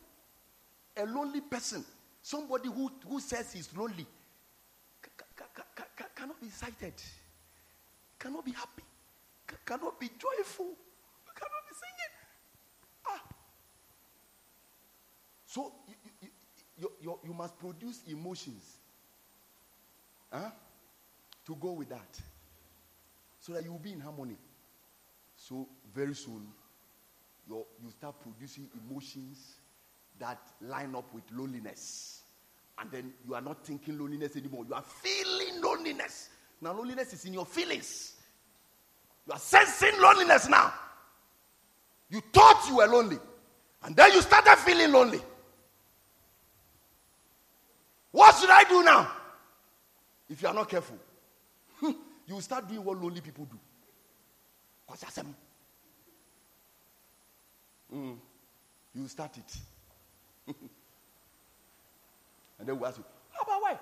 A 0.98 1.06
lonely 1.06 1.42
person 1.42 1.86
Somebody 2.26 2.70
who, 2.70 2.92
who 3.08 3.20
says 3.20 3.54
he's 3.54 3.70
lonely 3.78 4.08
cannot 6.16 6.42
be 6.42 6.48
excited, 6.48 6.96
cannot 8.26 8.44
be 8.44 8.52
happy, 8.52 8.84
cannot 9.66 10.00
be 10.00 10.08
joyful, 10.08 10.66
you 10.66 11.34
cannot 11.36 11.62
be 11.70 11.76
singing. 11.84 12.14
Ah. 13.08 13.22
So 15.46 15.72
you, 15.88 15.94
you, 16.22 16.30
you, 16.80 16.92
you, 17.02 17.20
you 17.26 17.34
must 17.34 17.60
produce 17.60 18.02
emotions 18.08 18.78
huh, 20.32 20.50
to 21.46 21.56
go 21.56 21.74
with 21.74 21.90
that 21.90 22.20
so 23.40 23.54
that 23.54 23.64
you 23.64 23.72
will 23.72 23.80
be 23.80 23.94
in 23.94 24.00
harmony. 24.00 24.38
So 25.38 25.68
very 25.94 26.16
soon, 26.16 26.48
you 27.48 27.92
start 27.92 28.16
producing 28.22 28.68
emotions 28.90 29.58
that 30.18 30.40
line 30.62 30.96
up 30.96 31.14
with 31.14 31.26
loneliness. 31.32 32.24
And 32.80 32.92
then 32.92 33.14
you 33.28 33.36
are 33.36 33.42
not 33.42 33.64
thinking 33.64 34.00
loneliness 34.00 34.36
anymore. 34.36 34.66
You 34.68 34.74
are 34.74 34.82
feeling 34.82 35.62
loneliness. 35.62 36.30
Now, 36.60 36.74
loneliness 36.74 37.14
is 37.14 37.26
in 37.26 37.34
your 37.34 37.46
feelings. 37.46 38.15
You 39.28 39.34
are 39.34 39.40
sensing 39.40 40.00
loneliness 40.00 40.48
now. 40.48 40.74
You 42.10 42.22
thought 42.32 42.66
you 42.70 42.78
were 42.78 42.88
lonely. 42.88 43.18
And 43.84 43.96
then 43.96 44.12
you 44.14 44.22
started 44.22 44.56
feeling 44.58 44.92
lonely. 44.92 45.22
What 48.12 48.36
should 48.36 48.50
I 48.50 48.64
do 48.64 48.84
now? 48.84 49.12
If 50.30 50.42
you 50.42 50.48
are 50.48 50.54
not 50.54 50.70
careful, 50.70 50.98
you 51.82 51.96
will 52.30 52.42
start 52.42 52.68
doing 52.68 52.84
what 52.84 53.02
lonely 53.02 53.22
people 53.22 53.46
do. 53.46 53.60
Mm. 57.94 58.18
You 58.94 59.08
start 59.08 59.38
it. 59.38 59.58
and 62.60 62.68
then 62.68 62.80
we 62.80 62.88
ask 62.88 62.98
you, 62.98 63.06
how 63.32 63.42
about 63.44 63.62
why? 63.62 63.80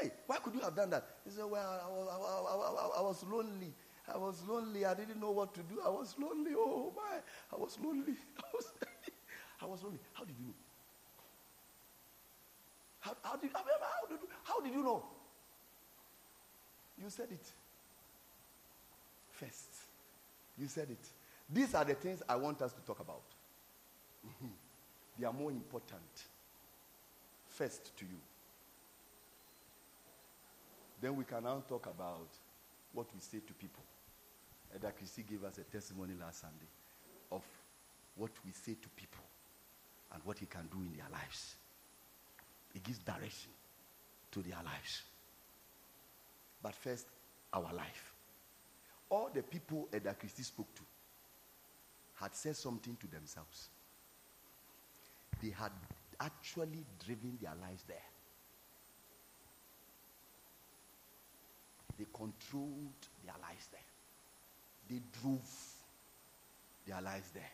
Hey, 0.00 0.10
why 0.26 0.36
could 0.38 0.54
you 0.54 0.60
have 0.60 0.74
done 0.74 0.90
that? 0.90 1.04
He 1.24 1.30
said, 1.30 1.44
well, 1.44 1.60
I 1.60 2.98
I, 2.98 2.98
I 2.98 3.02
was 3.02 3.22
lonely. 3.24 3.72
I 4.12 4.18
was 4.18 4.42
lonely. 4.48 4.84
I 4.84 4.94
didn't 4.94 5.20
know 5.20 5.30
what 5.30 5.54
to 5.54 5.60
do. 5.60 5.80
I 5.84 5.88
was 5.88 6.14
lonely. 6.18 6.52
Oh 6.56 6.92
my, 6.96 7.18
I 7.52 7.60
was 7.60 7.78
lonely. 7.82 8.14
I 8.38 8.46
was, 8.52 8.72
I 9.60 9.66
was 9.66 9.82
lonely. 9.82 9.98
How 10.12 10.24
did 10.24 10.34
you 10.38 10.46
know? 10.46 10.54
How, 13.00 13.16
how, 13.22 13.36
did, 13.36 13.50
how, 13.52 13.62
did, 14.08 14.18
how 14.44 14.60
did 14.60 14.72
you 14.72 14.82
know? 14.82 15.04
You 17.02 17.10
said 17.10 17.28
it. 17.30 17.46
First. 19.32 19.68
You 20.58 20.68
said 20.68 20.88
it. 20.90 21.04
These 21.52 21.74
are 21.74 21.84
the 21.84 21.94
things 21.94 22.22
I 22.28 22.36
want 22.36 22.62
us 22.62 22.72
to 22.72 22.80
talk 22.82 23.00
about. 23.00 23.22
Mm-hmm. 24.26 24.52
They 25.18 25.26
are 25.26 25.32
more 25.32 25.50
important 25.50 26.00
first 27.48 27.96
to 27.98 28.04
you. 28.04 28.18
Then 31.00 31.16
we 31.16 31.24
can 31.24 31.42
now 31.42 31.62
talk 31.68 31.86
about 31.86 32.28
what 32.92 33.06
we 33.12 33.20
say 33.20 33.38
to 33.46 33.52
people. 33.54 33.82
Eda 34.74 34.92
Christie 34.92 35.22
gave 35.22 35.44
us 35.44 35.58
a 35.58 35.62
testimony 35.62 36.14
last 36.18 36.40
Sunday 36.40 36.70
of 37.30 37.42
what 38.16 38.30
we 38.44 38.52
say 38.52 38.74
to 38.80 38.88
people 38.90 39.24
and 40.12 40.22
what 40.24 40.38
he 40.38 40.46
can 40.46 40.68
do 40.70 40.78
in 40.78 40.92
their 40.96 41.08
lives. 41.10 41.56
It 42.74 42.82
gives 42.82 42.98
direction 42.98 43.50
to 44.32 44.40
their 44.40 44.58
lives. 44.64 45.02
But 46.62 46.74
first, 46.74 47.06
our 47.52 47.72
life. 47.74 48.12
All 49.10 49.30
the 49.32 49.42
people 49.42 49.88
Eda 49.94 50.14
Christie 50.14 50.42
spoke 50.42 50.74
to 50.74 50.82
had 52.14 52.34
said 52.34 52.56
something 52.56 52.96
to 53.00 53.06
themselves 53.08 53.68
they 55.42 55.50
had 55.50 55.72
actually 56.20 56.84
driven 57.04 57.36
their 57.42 57.54
lives 57.60 57.82
there. 57.88 57.96
They 61.98 62.06
controlled 62.14 63.02
their 63.24 63.34
lives 63.42 63.66
there. 63.72 63.80
They 64.92 65.00
drove 65.22 65.48
their 66.86 67.00
lives 67.00 67.30
there. 67.32 67.50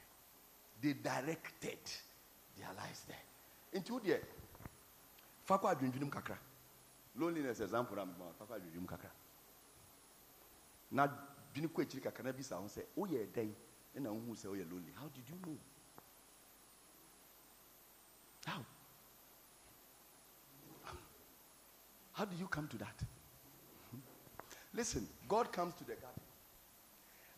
They 0.82 0.94
directed 0.94 1.78
their 2.58 2.74
lives 2.76 3.02
there. 3.06 3.16
Into 3.72 4.00
there. 4.04 4.22
Fakwa 5.48 5.70
adwendwenem 5.70 6.10
kakra. 6.10 6.36
Loneliness 7.16 7.60
example 7.60 8.00
am 8.00 8.10
fakwa 8.38 8.56
adwendwenem 8.56 8.86
kakra. 8.86 9.10
Na 10.90 11.06
dwene 11.54 11.68
kɔ 11.68 11.82
akyiri 11.82 12.02
kakra 12.02 12.24
na 12.24 12.32
bisa 12.32 12.56
ho 12.56 12.66
sɛ 12.66 12.82
woyɛ 12.96 13.26
dɛn 13.32 13.54
lonely. 14.04 14.92
How 14.96 15.08
did 15.08 15.28
you 15.28 15.36
know? 15.46 15.58
How? 18.46 18.64
How 22.12 22.24
do 22.24 22.36
you 22.36 22.48
come 22.48 22.66
to 22.66 22.78
that? 22.78 23.00
Hmm? 23.90 24.00
Listen, 24.74 25.08
God 25.28 25.52
comes 25.52 25.74
to 25.74 25.84
the 25.84 25.94
garden 25.94 26.27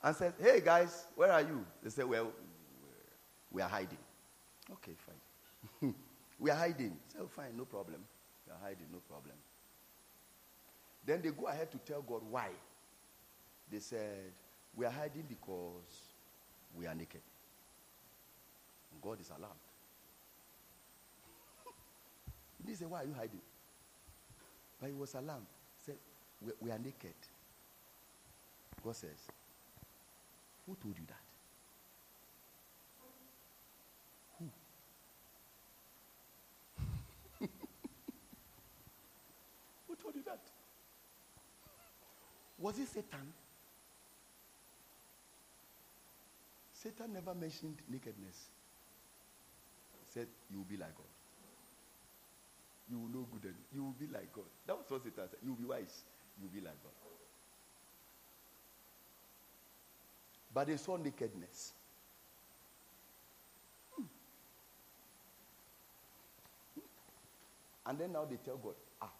and 0.03 0.17
says, 0.17 0.33
Hey 0.41 0.61
guys, 0.65 1.07
where 1.17 1.33
are 1.33 1.43
you? 1.43 1.65
They 1.83 1.91
say, 1.91 2.05
Well, 2.05 2.33
we 3.51 3.63
are 3.63 3.69
hiding. 3.69 3.99
Okay, 4.73 4.93
fine. 4.97 5.95
we 6.39 6.51
are 6.51 6.57
hiding. 6.57 6.97
So 7.13 7.21
oh, 7.23 7.27
fine, 7.27 7.57
no 7.57 7.65
problem. 7.65 8.01
We 8.47 8.53
are 8.53 8.59
hiding, 8.63 8.87
no 8.93 8.99
problem. 9.09 9.35
Then 11.05 11.23
they 11.23 11.31
go 11.31 11.47
ahead 11.47 11.71
to 11.73 11.79
tell 11.79 12.03
God 12.03 12.23
why. 12.31 12.49
They 13.71 13.81
said, 13.81 14.33
We 14.75 14.87
are 14.87 14.93
hiding 14.93 15.25
because 15.29 16.15
we 16.75 16.87
are 16.87 16.95
naked. 16.95 17.23
And 18.93 19.03
God 19.03 19.21
is 19.21 19.31
alarmed. 19.31 19.55
he 22.67 22.75
said, 22.75 22.91
Why 22.91 23.03
are 23.03 23.07
you 23.07 23.15
hiding? 23.15 23.41
But 24.81 24.89
he 24.89 24.95
was 24.95 25.15
alarmed. 25.15 25.47
He 25.77 25.85
said, 25.85 25.97
we, 26.41 26.53
we 26.61 26.71
are 26.71 26.79
naked. 26.79 27.15
God 28.83 28.97
says, 28.97 29.29
Who 30.71 30.77
told 30.77 30.97
you 30.97 31.05
that? 31.09 31.25
Who? 34.39 34.45
Who 39.89 39.97
told 39.97 40.15
you 40.15 40.23
that? 40.27 40.39
Was 42.57 42.79
it 42.79 42.87
Satan? 42.87 43.33
Satan 46.73 47.15
never 47.15 47.35
mentioned 47.35 47.79
nakedness. 47.89 48.51
He 50.07 50.13
said, 50.13 50.29
You 50.53 50.59
will 50.59 50.67
be 50.67 50.77
like 50.77 50.95
God. 50.95 51.07
You 52.89 53.01
will 53.01 53.09
know 53.09 53.27
good 53.33 53.47
and 53.47 53.57
you 53.75 53.83
will 53.83 53.97
be 53.99 54.07
like 54.07 54.33
God. 54.33 54.45
That 54.69 54.77
was 54.77 54.87
what 54.89 55.03
Satan 55.03 55.29
said. 55.29 55.41
You 55.43 55.51
will 55.51 55.57
be 55.59 55.65
wise. 55.65 56.05
You 56.39 56.47
will 56.47 56.55
be 56.55 56.65
like 56.65 56.81
God. 56.81 56.93
But 60.53 60.67
they 60.67 60.77
saw 60.77 60.97
nakedness. 60.97 61.73
Hmm. 63.95 64.03
And 67.87 67.99
then 67.99 68.13
now 68.13 68.25
they 68.25 68.37
tell 68.37 68.57
God, 68.57 68.75
ah, 69.01 69.13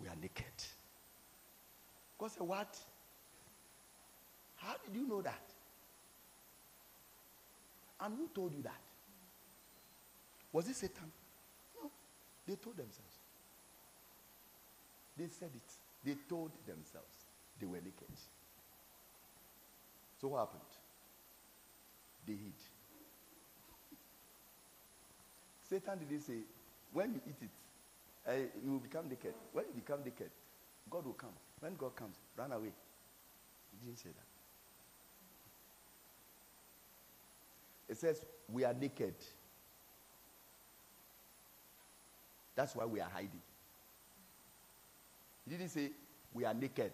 we 0.00 0.08
are 0.08 0.16
naked. 0.20 0.44
God 2.18 2.30
said, 2.30 2.46
what? 2.46 2.76
How 4.56 4.74
did 4.84 4.94
you 5.00 5.06
know 5.06 5.22
that? 5.22 5.42
And 8.00 8.14
who 8.16 8.28
told 8.34 8.54
you 8.54 8.62
that? 8.62 8.80
Was 10.52 10.68
it 10.68 10.76
Satan? 10.76 11.12
No. 11.80 11.90
They 12.46 12.54
told 12.56 12.76
themselves. 12.76 13.18
They 15.16 15.26
said 15.28 15.50
it. 15.54 15.72
They 16.04 16.16
told 16.28 16.50
themselves 16.66 17.26
they 17.60 17.66
were 17.66 17.76
naked. 17.76 18.08
So 20.20 20.28
what 20.28 20.40
happened? 20.40 20.60
They 22.26 22.32
hid. 22.32 22.52
Satan 25.68 25.98
didn't 25.98 26.22
say, 26.22 26.38
when 26.92 27.14
you 27.14 27.20
eat 27.26 27.36
it, 27.42 27.50
uh, 28.26 28.32
you 28.64 28.72
will 28.72 28.78
become 28.78 29.08
naked. 29.08 29.34
When 29.52 29.64
you 29.66 29.74
become 29.74 30.00
naked, 30.04 30.30
God 30.90 31.04
will 31.04 31.12
come. 31.12 31.32
When 31.60 31.76
God 31.76 31.94
comes, 31.94 32.16
run 32.36 32.52
away. 32.52 32.72
He 33.72 33.86
didn't 33.86 33.98
say 33.98 34.08
that. 34.10 34.26
It 37.92 37.96
says, 37.96 38.24
we 38.52 38.64
are 38.64 38.74
naked. 38.74 39.14
That's 42.54 42.74
why 42.74 42.84
we 42.84 43.00
are 43.00 43.08
hiding. 43.08 43.40
He 45.44 45.50
didn't 45.56 45.70
say, 45.70 45.90
we 46.34 46.44
are 46.44 46.54
naked 46.54 46.92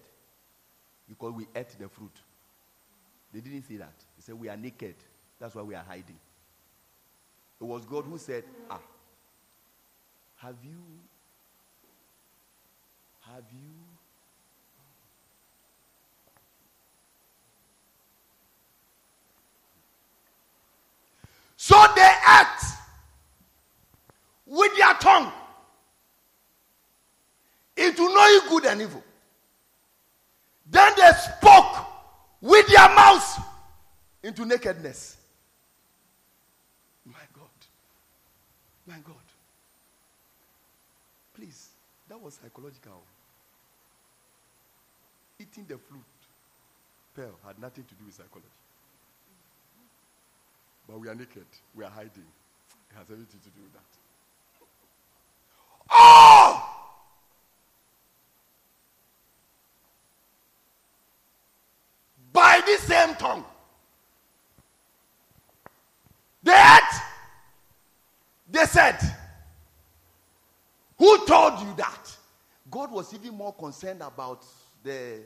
because 1.08 1.32
we 1.32 1.46
ate 1.54 1.76
the 1.78 1.88
fruit. 1.88 2.12
They 3.34 3.40
didn't 3.40 3.64
see 3.64 3.76
that. 3.78 3.92
He 4.14 4.22
said, 4.22 4.38
We 4.38 4.48
are 4.48 4.56
naked. 4.56 4.94
That's 5.40 5.56
why 5.56 5.62
we 5.62 5.74
are 5.74 5.82
hiding. 5.82 6.16
It 7.60 7.64
was 7.64 7.84
God 7.84 8.04
who 8.04 8.16
said, 8.16 8.44
Ah, 8.70 8.80
have 10.36 10.54
you, 10.62 10.78
have 13.22 13.42
you, 13.52 13.58
so 21.56 21.74
they 21.96 22.12
act 22.24 22.64
with 24.46 24.76
their 24.76 24.94
tongue 24.94 25.32
into 27.76 28.02
knowing 28.02 28.40
good 28.48 28.66
and 28.66 28.82
evil. 28.82 29.02
Then 30.70 30.92
they 30.96 31.10
spoke 31.10 31.73
with 32.44 32.66
their 32.66 32.88
mouths 32.94 33.40
into 34.22 34.44
nakedness. 34.44 35.16
My 37.06 37.24
God. 37.32 37.48
My 38.86 38.98
God. 39.02 39.16
Please, 41.34 41.70
that 42.08 42.20
was 42.20 42.34
psychological. 42.34 43.02
Eating 45.40 45.64
the 45.66 45.78
fruit, 45.78 46.02
pearl, 47.16 47.34
had 47.46 47.58
nothing 47.58 47.84
to 47.84 47.94
do 47.94 48.04
with 48.04 48.14
psychology. 48.14 48.46
But 50.86 51.00
we 51.00 51.08
are 51.08 51.14
naked. 51.14 51.46
We 51.74 51.82
are 51.82 51.90
hiding. 51.90 52.28
It 52.90 52.96
has 52.96 53.06
everything 53.10 53.40
to 53.42 53.50
do 53.50 53.62
with 53.62 53.72
that. 53.72 53.80
Oh! 55.90 56.74
by 62.34 62.60
tongue. 63.14 63.44
They 66.42 66.52
they 68.50 68.64
said, 68.66 68.98
Who 70.98 71.26
told 71.26 71.60
you 71.60 71.74
that? 71.76 72.16
God 72.70 72.92
was 72.92 73.12
even 73.14 73.34
more 73.34 73.52
concerned 73.52 74.02
about 74.02 74.44
the, 74.82 75.20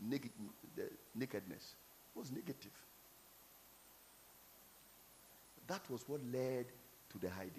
naked, 0.00 0.30
the 0.74 0.88
nakedness. 1.14 1.74
It 2.14 2.18
was 2.18 2.32
negative. 2.32 2.72
That 5.66 5.80
was 5.90 6.04
what 6.06 6.20
led 6.32 6.66
to 7.10 7.18
the 7.18 7.30
hiding. 7.30 7.50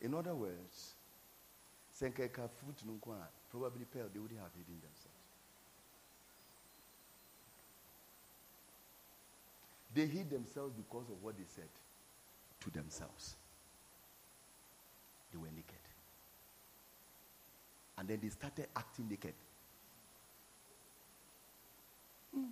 In 0.00 0.14
other 0.14 0.34
words, 0.34 0.94
probably 3.50 3.84
pearl, 3.84 4.08
they 4.12 4.18
would 4.18 4.32
have 4.32 4.50
hidden 4.56 4.80
themselves. 4.80 5.21
They 9.94 10.06
hid 10.06 10.30
themselves 10.30 10.72
because 10.74 11.08
of 11.10 11.22
what 11.22 11.36
they 11.36 11.44
said 11.46 11.68
to 12.60 12.70
themselves. 12.70 13.36
They 15.32 15.38
were 15.38 15.50
naked. 15.54 15.82
And 17.98 18.08
then 18.08 18.18
they 18.22 18.28
started 18.30 18.66
acting 18.74 19.08
naked. 19.08 19.34
Mm. 22.36 22.50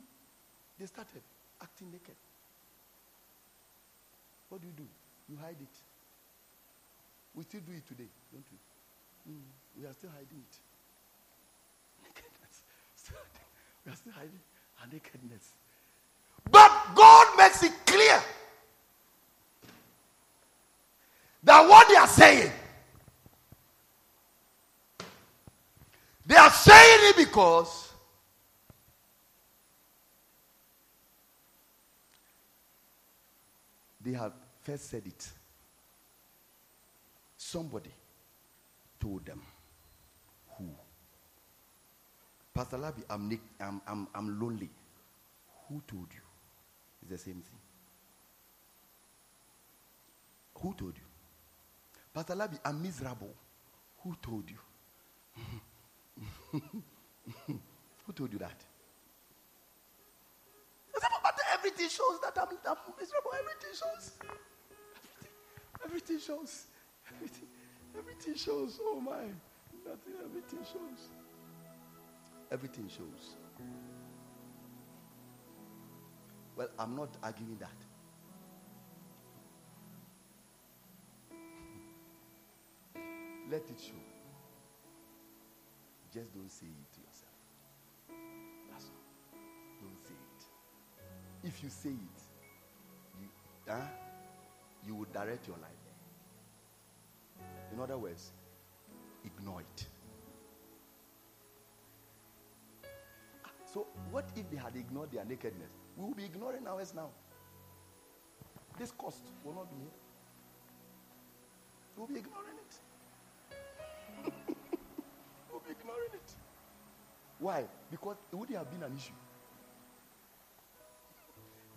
They 0.79 0.87
started 0.87 1.23
acting 1.63 1.91
naked. 1.91 2.17
What 4.49 4.61
do 4.61 4.67
you 4.67 4.75
do? 4.77 4.87
You 5.29 5.37
hide 5.41 5.57
it. 5.61 5.77
We 7.35 7.45
still 7.45 7.61
do 7.61 7.73
it 7.73 7.87
today, 7.87 8.09
don't 8.33 8.45
we? 8.51 9.33
Mm. 9.33 9.43
We 9.81 9.87
are 9.87 9.93
still 9.93 10.11
hiding 10.11 10.43
it. 10.45 10.55
Nakedness. 12.05 12.57
we 13.87 13.93
are 13.93 13.97
still 13.97 14.13
hiding 14.13 14.41
our 14.81 14.89
nakedness. 14.93 15.55
But 16.49 16.71
God 16.95 17.27
makes 17.37 17.63
it 17.63 17.73
clear 17.85 18.21
that 21.43 21.69
what 21.69 21.89
they 21.89 21.97
are 21.97 22.07
saying, 22.07 22.53
they 26.27 26.37
are 26.37 26.51
saying 26.51 26.99
it 27.11 27.17
because 27.17 27.93
they 34.01 34.13
have 34.13 34.33
first 34.63 34.91
said 34.91 35.03
it. 35.07 35.29
Somebody 37.37 37.91
told 39.01 39.25
them. 39.25 39.43
Who? 40.57 40.69
Pastor 42.55 42.77
Labi, 42.77 43.03
I'm, 43.09 43.41
I'm, 43.61 43.81
I'm, 43.87 44.09
I'm 44.15 44.41
lonely. 44.41 44.69
Who 45.69 45.83
told 45.87 46.07
you? 46.13 46.21
The 47.11 47.19
same 47.19 47.43
thing. 47.43 47.59
Who 50.61 50.75
told 50.75 50.97
you? 50.97 51.03
Pastor 52.15 52.35
Labi, 52.37 52.61
I'm 52.65 52.81
miserable. 52.81 53.35
Who 54.05 54.15
told 54.23 54.49
you? 54.49 54.59
Who 58.07 58.13
told 58.15 58.33
you 58.33 58.39
that? 58.39 58.65
But 60.95 61.35
everything 61.53 61.89
shows 61.89 62.21
that 62.23 62.39
I'm, 62.41 62.57
I'm 62.69 62.77
miserable. 62.99 63.33
Everything 63.35 63.75
shows. 63.75 64.13
Everything, 65.85 65.85
everything 65.85 66.19
shows. 66.21 66.67
Everything, 67.13 67.49
everything 67.99 68.35
shows. 68.37 68.79
Oh 68.83 69.01
my. 69.01 69.25
Nothing, 69.85 70.15
everything 70.25 70.65
shows. 70.65 71.09
Everything 72.53 72.89
shows. 72.89 73.37
Well, 76.61 76.69
I'm 76.79 76.95
not 76.95 77.09
arguing 77.23 77.57
that. 77.59 77.71
Let 83.51 83.63
it 83.63 83.81
show. 83.81 83.95
Just 86.13 86.35
don't 86.35 86.53
say 86.53 86.67
it 86.67 86.93
to 86.93 87.01
yourself. 87.01 87.33
That's 88.71 88.91
all. 88.91 89.41
Don't 89.81 90.07
say 90.07 90.13
it. 90.13 91.49
If 91.49 91.63
you 91.63 91.71
say 91.71 91.89
it, 91.89 92.23
you, 93.19 93.29
huh, 93.67 93.77
you 94.87 94.97
will 94.97 95.09
direct 95.15 95.49
your 95.49 95.57
life. 95.57 95.71
In 97.73 97.81
other 97.81 97.97
words, 97.97 98.33
ignore 99.25 99.63
it. 99.63 99.87
Ah, 103.47 103.51
so, 103.65 103.87
what 104.11 104.29
if 104.37 104.51
they 104.51 104.59
had 104.59 104.77
ignored 104.77 105.11
their 105.11 105.25
nakedness? 105.25 105.80
We 106.01 106.07
will 106.07 106.15
be 106.15 106.25
ignoring 106.25 106.67
ours 106.67 106.95
now. 106.97 107.11
This 108.79 108.91
cost 108.91 109.21
will 109.45 109.53
not 109.53 109.71
be 109.71 109.77
here. 109.77 109.91
We'll 111.95 112.07
be 112.07 112.21
ignoring 112.21 112.57
it. 112.57 112.75
we'll 115.51 115.61
be 115.61 115.73
ignoring 115.73 116.15
it. 116.15 116.35
Why? 117.39 117.65
Because 117.91 118.17
it 118.33 118.37
would 118.37 118.49
have 118.49 118.71
been 118.71 118.83
an 118.83 118.97
issue. 118.97 119.13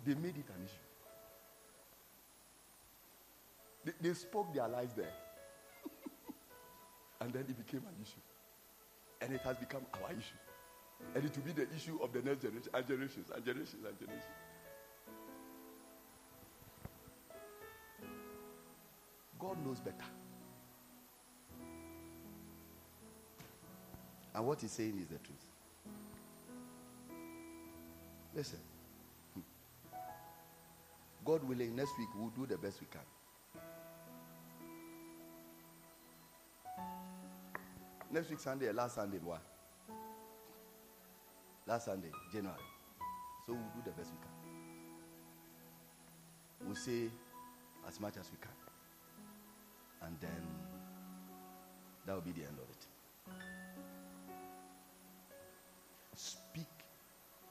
They 0.06 0.14
made 0.14 0.38
it 0.38 0.46
an 0.56 0.64
issue. 0.64 0.74
They, 3.84 4.08
they 4.08 4.14
spoke 4.14 4.54
their 4.54 4.68
lives 4.68 4.94
there. 4.94 5.12
and 7.20 7.30
then 7.30 7.42
it 7.42 7.66
became 7.66 7.82
an 7.86 7.94
issue. 8.02 8.22
And 9.20 9.34
it 9.34 9.42
has 9.42 9.58
become 9.58 9.82
our 10.02 10.12
issue. 10.12 10.43
And 11.14 11.24
it 11.24 11.36
will 11.36 11.44
be 11.44 11.52
the 11.52 11.66
issue 11.74 11.98
of 12.02 12.12
the 12.12 12.22
next 12.22 12.42
generation 12.42 12.70
and 12.74 12.86
generations 12.86 13.30
and 13.34 13.44
generations 13.44 13.84
and 13.86 13.98
generations. 13.98 14.34
God 19.38 19.64
knows 19.64 19.80
better. 19.80 19.96
And 24.34 24.46
what 24.46 24.60
he's 24.60 24.72
saying 24.72 24.98
is 25.00 25.06
the 25.06 25.18
truth. 25.18 25.44
Listen. 28.34 28.58
Hmm. 29.34 29.40
God 31.24 31.44
willing, 31.44 31.76
next 31.76 31.96
week 31.98 32.08
we'll 32.18 32.30
do 32.30 32.46
the 32.46 32.58
best 32.58 32.80
we 32.80 32.86
can. 32.90 33.00
Next 38.10 38.30
week, 38.30 38.38
Sunday, 38.38 38.70
last 38.70 38.94
Sunday, 38.94 39.18
what? 39.18 39.42
Last 41.66 41.86
Sunday, 41.86 42.10
January. 42.30 42.58
So 43.46 43.54
we'll 43.54 43.62
do 43.74 43.80
the 43.86 43.90
best 43.92 44.12
we 44.12 44.18
can. 44.18 44.28
We'll 46.66 46.76
say 46.76 47.10
as 47.88 47.98
much 48.00 48.18
as 48.18 48.30
we 48.30 48.36
can. 48.38 48.52
And 50.02 50.16
then 50.20 50.42
that 52.06 52.14
will 52.14 52.20
be 52.20 52.32
the 52.32 52.42
end 52.42 52.58
of 52.58 52.68
it. 52.68 52.86
Speak 56.14 56.66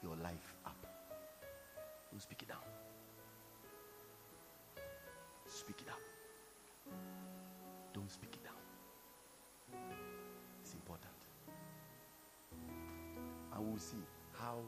your 0.00 0.14
life 0.22 0.54
up. 0.64 0.86
Don't 2.12 2.22
speak 2.22 2.42
it 2.42 2.48
down. 2.48 2.58
Speak 5.48 5.80
it 5.80 5.88
up. 5.90 6.13
And 13.54 13.66
we'll 13.66 13.78
see 13.78 14.02
how 14.32 14.58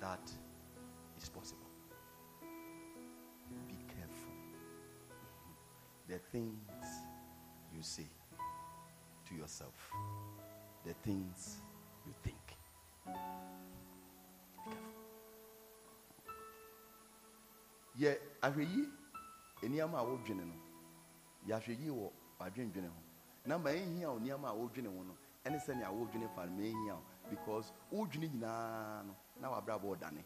that 0.00 0.30
is 1.20 1.28
possible. 1.28 1.66
Be 3.68 3.76
careful. 3.86 4.32
The 6.08 6.18
things 6.32 6.86
you 7.74 7.82
say 7.82 8.06
to 9.28 9.34
yourself, 9.34 9.74
the 10.86 10.94
things 11.04 11.58
you 12.06 12.14
think. 12.22 12.36
Be 13.06 13.12
careful. 14.64 15.00
Yeah, 17.96 18.14
ahwɛ 18.42 18.62
yi 18.62 18.88
nneɛma 19.68 19.98
a 19.98 20.04
wodwene 20.04 20.44
no 20.46 20.54
yɛahwɛ 21.46 21.78
yi 21.78 21.90
wɔ 21.90 22.10
adwendwene 22.40 22.88
ho 22.88 23.02
na 23.44 23.58
ma 23.58 23.70
ɛnhia 23.70 24.08
wo 24.08 24.18
nneɛma 24.18 24.48
a 24.48 24.54
wodwene 24.54 24.86
ho 24.88 25.02
no 25.02 25.16
ɛne 25.44 25.58
sɛnea 25.60 25.90
wodwene 25.92 26.28
fa 26.34 26.46
no 26.46 26.52
ma 26.56 26.62
ɛnhia 26.62 26.94
wo 26.94 27.04
because 27.28 27.72
wodwene 27.92 28.28
nyinaa 28.28 29.02
no 29.06 29.14
na 29.40 29.50
wabrabɔ 29.50 29.96
ɔdane 29.96 30.24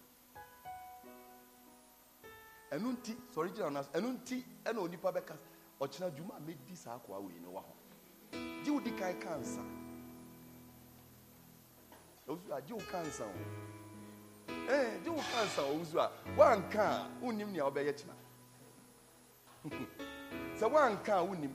ɛno 2.71 2.93
nti 2.93 3.13
sɔre 3.35 3.51
gyina 3.55 3.71
no 3.71 3.81
ɛno 3.83 4.09
nti 4.19 4.45
ɛna 4.65 4.79
onipa 4.81 5.11
bɛka 5.13 5.37
ɔkyena 5.81 6.11
dwuma 6.11 6.35
a 6.37 6.41
mɛdi 6.41 6.77
saa 6.77 6.97
akoa 6.97 7.19
wei 7.21 7.39
no 7.41 7.51
wɔ 7.51 7.63
hɔ 7.63 8.65
gye 8.65 8.71
wo 8.73 8.81
di 8.81 8.91
kan 8.93 9.19
kansa 9.21 9.61
ɔsu 12.29 12.53
a 12.57 12.61
gye 12.63 12.73
wo 12.75 12.81
kansa 12.91 13.25
o. 13.25 13.33
Ee 14.69 14.99
gye 15.05 15.11
wo 15.11 15.21
kansa 15.33 15.63
o 15.63 15.79
ɔsu 15.79 15.99
a 16.01 16.11
woanka 16.37 16.81
a 16.81 17.11
wonnim 17.23 17.53
nea 17.53 17.65
wobɛyɛ 17.65 17.93
kyena 17.99 18.15
sɛ 20.59 20.67
woanka 20.71 21.13
a 21.19 21.25
wonnim 21.27 21.55